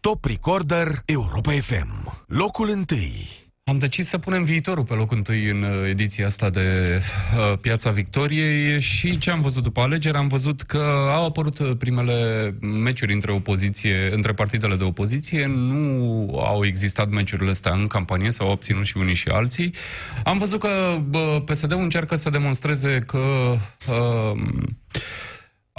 [0.00, 2.24] Top Recorder Europa FM.
[2.26, 3.46] Locul întâi.
[3.68, 6.98] Am decis să punem viitorul pe locul întâi în uh, ediția asta de
[7.36, 10.16] uh, Piața Victoriei și ce am văzut după alegeri?
[10.16, 16.30] Am văzut că au apărut uh, primele meciuri între opoziție, între partidele de opoziție, nu
[16.44, 19.74] au existat meciurile astea în campanie, s-au obținut și unii și alții.
[20.24, 23.18] Am văzut că bă, PSD-ul încearcă să demonstreze că
[23.88, 24.40] uh,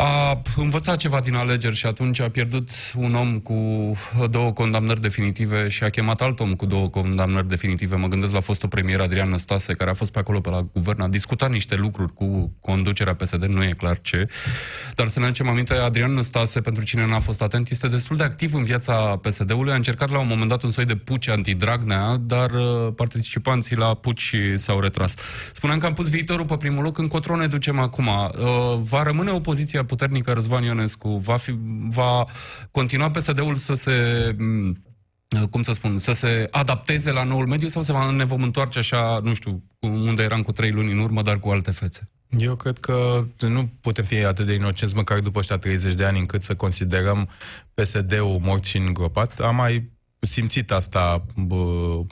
[0.01, 3.91] a învățat ceva din alegeri și atunci a pierdut un om cu
[4.29, 7.95] două condamnări definitive și a chemat alt om cu două condamnări definitive.
[7.95, 11.01] Mă gândesc la fostul premier Adrian Năstase, care a fost pe acolo pe la guvern,
[11.01, 14.27] a discutat niște lucruri cu conducerea PSD, nu e clar ce.
[14.95, 18.23] Dar să ne aducem aminte, Adrian Năstase, pentru cine n-a fost atent, este destul de
[18.23, 19.71] activ în viața PSD-ului.
[19.71, 23.93] A încercat la un moment dat un soi de puci anti-Dragnea, dar uh, participanții la
[23.93, 25.15] puci s-au retras.
[25.53, 28.07] Spuneam că am pus viitorul pe primul loc, încotro ne ducem acum.
[28.07, 31.55] Uh, va rămâne opoziția puternică Răzvan Ionescu, va, fi,
[31.89, 32.25] va
[32.71, 34.35] continua PSD-ul să se
[35.49, 38.79] cum să spun, să se adapteze la noul mediu sau se va, ne vom întoarce
[38.79, 42.09] așa, nu știu, unde eram cu trei luni în urmă, dar cu alte fețe?
[42.37, 46.19] Eu cred că nu putem fi atât de inocenți măcar după ăștia 30 de ani
[46.19, 47.29] încât să considerăm
[47.73, 49.39] PSD-ul mort și îngropat.
[49.39, 49.89] Am mai
[50.19, 51.55] simțit asta bă,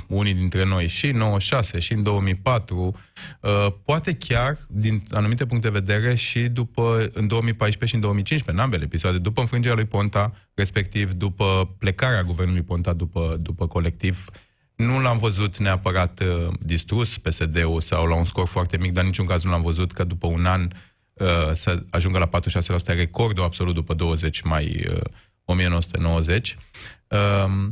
[0.08, 2.96] unii dintre noi și în 96 și în 2004,
[3.42, 8.52] uh, poate chiar din anumite puncte de vedere și după în 2014 și în 2015,
[8.52, 14.26] în ambele episoade, după înfrângerea lui Ponta, respectiv după plecarea guvernului Ponta după, după colectiv,
[14.76, 19.26] nu l-am văzut neapărat uh, distrus PSD-ul sau la un scor foarte mic, dar niciun
[19.26, 20.68] caz nu l-am văzut că după un an
[21.14, 25.02] uh, să ajungă la 46%, recordul absolut după 20 mai uh,
[25.46, 26.58] 1990.
[27.08, 27.68] Uh,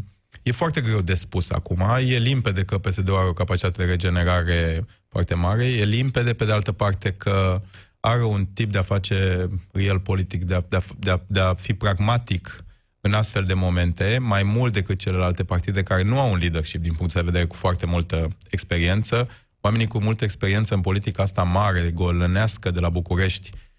[0.46, 1.82] E foarte greu de spus acum.
[2.08, 5.66] E limpede că PSD-ul are o capacitate de regenerare foarte mare.
[5.66, 7.62] E limpede, pe de altă parte, că
[8.00, 11.40] are un tip de a face real politic, de a, de a, de a, de
[11.40, 12.64] a fi pragmatic
[13.02, 16.94] în astfel de momente, mai mult decât celelalte partide care nu au un leadership din
[16.94, 19.30] punct de vedere cu foarte multă experiență.
[19.62, 23.75] Oamenii cu multă experiență în politica asta mare, golănească de la București, Uh,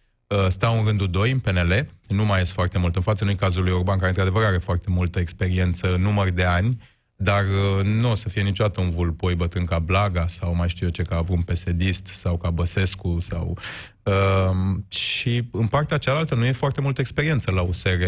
[0.49, 3.62] stau în rândul 2 în PNL, nu mai ies foarte mult în față, nu cazul
[3.62, 6.79] lui Orban, care într-adevăr are foarte multă experiență, număr de ani,
[7.16, 10.87] dar uh, nu o să fie niciodată un vulpoi bătrân ca Blaga sau mai știu
[10.87, 13.59] eu ce, ca un pesedist sau ca Băsescu sau...
[14.03, 18.03] Uh, și în partea cealaltă nu e foarte multă experiență la USR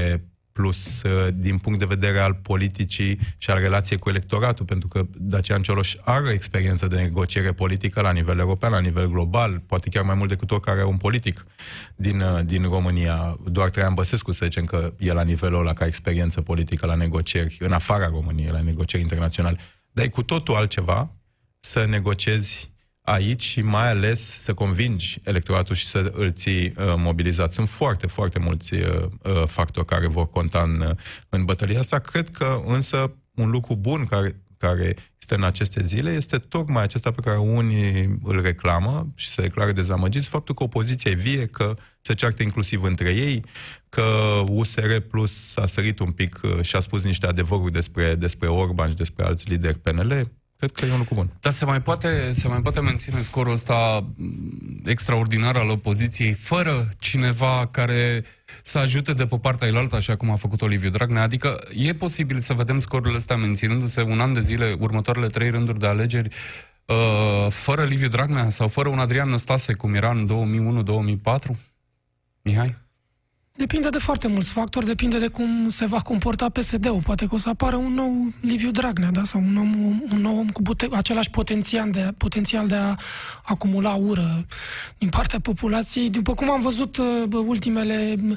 [0.59, 5.07] plus uh, din punct de vedere al politicii și al relației cu electoratul, pentru că
[5.17, 10.05] Dacian Cioloș are experiență de negociere politică la nivel european, la nivel global, poate chiar
[10.05, 11.47] mai mult decât oricare un politic
[11.97, 13.39] din, uh, din România.
[13.45, 17.57] Doar Traian Băsescu, să zicem că e la nivelul ăla ca experiență politică la negocieri,
[17.61, 19.59] în afara României, la negocieri internaționale.
[19.93, 21.11] Dar e cu totul altceva
[21.61, 22.71] să negociezi
[23.09, 27.53] aici și mai ales să convingi electoratul și să îl ții uh, mobilizat.
[27.53, 30.95] Sunt foarte, foarte mulți uh, uh, factori care vor conta în,
[31.29, 31.99] în bătălia asta.
[31.99, 37.11] Cred că însă un lucru bun care, care este în aceste zile este tocmai acesta
[37.11, 41.77] pe care unii îl reclamă și se declară dezamăgiți, faptul că opoziția e vie, că
[42.01, 43.45] se ceartă inclusiv între ei,
[43.89, 44.05] că
[44.49, 48.97] USR Plus a sărit un pic și a spus niște adevăruri despre, despre Orban și
[48.97, 50.31] despre alți lideri PNL.
[50.59, 51.31] Cred că e un lucru bun.
[51.41, 54.07] Dar se mai poate, se mai poate menține scorul ăsta
[54.85, 58.25] extraordinar al opoziției fără cineva care
[58.63, 61.23] să ajute de pe partea ilaltă, așa cum a făcut Oliviu Dragnea?
[61.23, 65.79] Adică e posibil să vedem scorurile astea menținându-se un an de zile, următoarele trei rânduri
[65.79, 66.35] de alegeri,
[66.85, 71.59] uh, fără Liviu Dragnea sau fără un Adrian Năstase, cum era în 2001-2004?
[72.43, 72.88] Mihai?
[73.59, 77.01] Depinde de foarte mulți factori, depinde de cum se va comporta PSD-ul.
[77.05, 79.25] Poate că o să apară un nou Liviu Dragnea, da?
[79.25, 82.95] sau un, om, un nou om cu pute- același potențial de, potențial de a
[83.43, 84.47] acumula ură
[84.99, 86.11] din partea populației.
[86.11, 88.37] După cum am văzut uh, ultimele Uh,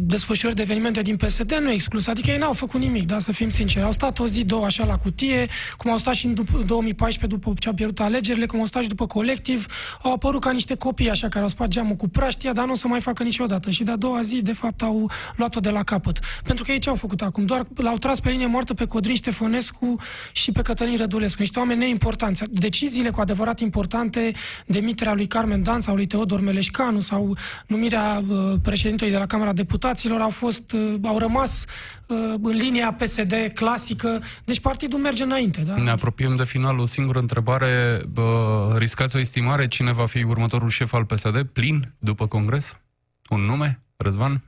[0.00, 2.06] desfășurări de evenimente din PSD nu e exclus.
[2.06, 3.84] Adică ei n-au făcut nimic, da, să fim sinceri.
[3.84, 6.34] Au stat o zi, două așa la cutie, cum au stat și în
[6.66, 9.66] 2014 după ce au pierdut alegerile, cum au stat și după colectiv,
[10.02, 12.74] au apărut ca niște copii așa care au spart geamul cu praștia, dar nu o
[12.74, 13.70] să mai facă niciodată.
[13.70, 16.18] Și de-a doua zi, de fapt, au luat-o de la capăt.
[16.44, 17.44] Pentru că ei ce au făcut acum?
[17.44, 19.96] Doar l-au tras pe linie moartă pe Codrin Ștefănescu
[20.32, 21.40] și pe Cătălin Rădulescu.
[21.40, 22.42] Niște oameni neimportanți.
[22.50, 24.32] Deciziile cu adevărat importante,
[24.66, 29.52] demiterea lui Carmen Dan sau lui Teodor Meleșcanu sau numirea uh, președintelui de la Camera
[29.60, 31.64] deputaților au fost, uh, au rămas
[32.06, 35.60] uh, în linia PSD clasică, deci partidul merge înainte.
[35.60, 35.74] Da?
[35.74, 36.78] Ne apropiem de final.
[36.78, 38.00] O singură întrebare.
[38.08, 39.68] Bă, riscați o estimare?
[39.68, 41.42] Cine va fi următorul șef al PSD?
[41.42, 42.80] Plin după congres?
[43.28, 43.82] Un nume?
[43.96, 44.42] Răzvan?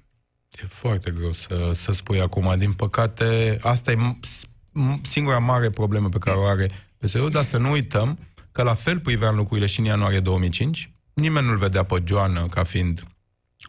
[0.62, 2.54] E foarte greu să, să spui acum.
[2.58, 3.96] Din păcate, asta e
[5.02, 8.18] singura mare problemă pe care o are PSD-ul, dar să nu uităm
[8.52, 10.92] că la fel priveam lucrurile și în ianuarie 2005.
[11.14, 13.02] Nimeni nu-l vedea pe Joan ca fiind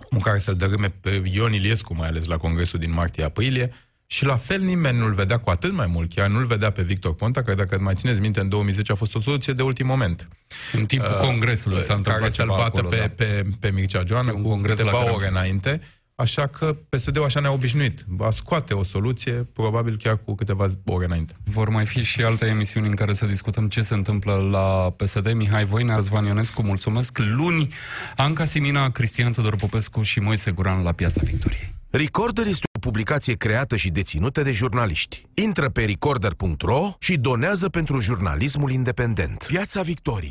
[0.10, 3.72] omul care să-l dărâme pe Ion Iliescu, mai ales la congresul din martie-aprilie,
[4.06, 7.16] Și la fel nimeni nu-l vedea cu atât mai mult, chiar nu-l vedea pe Victor
[7.16, 10.28] Ponta, care dacă mai țineți minte, în 2010 a fost o soluție de ultim moment.
[10.74, 13.10] În timpul uh, congresului s-a întâmplat Care să-l ceva bată acolo, pe, da.
[13.10, 15.38] pe, pe Mircea Joană un cu congres la câteva care am ore fost.
[15.38, 15.82] înainte.
[16.16, 18.06] Așa că PSD-ul așa ne-a obișnuit.
[18.08, 21.34] Va scoate o soluție, probabil chiar cu câteva ore înainte.
[21.44, 25.32] Vor mai fi și alte emisiuni în care să discutăm ce se întâmplă la PSD.
[25.32, 27.18] Mihai Voina, Răzvan Ionescu, mulțumesc.
[27.18, 27.68] Luni,
[28.16, 31.74] Anca Simina, Cristian Tudor Popescu și Moise Guran la Piața Victoriei.
[31.90, 35.26] Recorder este o publicație creată și deținută de jurnaliști.
[35.34, 39.46] Intră pe recorder.ro și donează pentru jurnalismul independent.
[39.48, 40.22] Piața Victoriei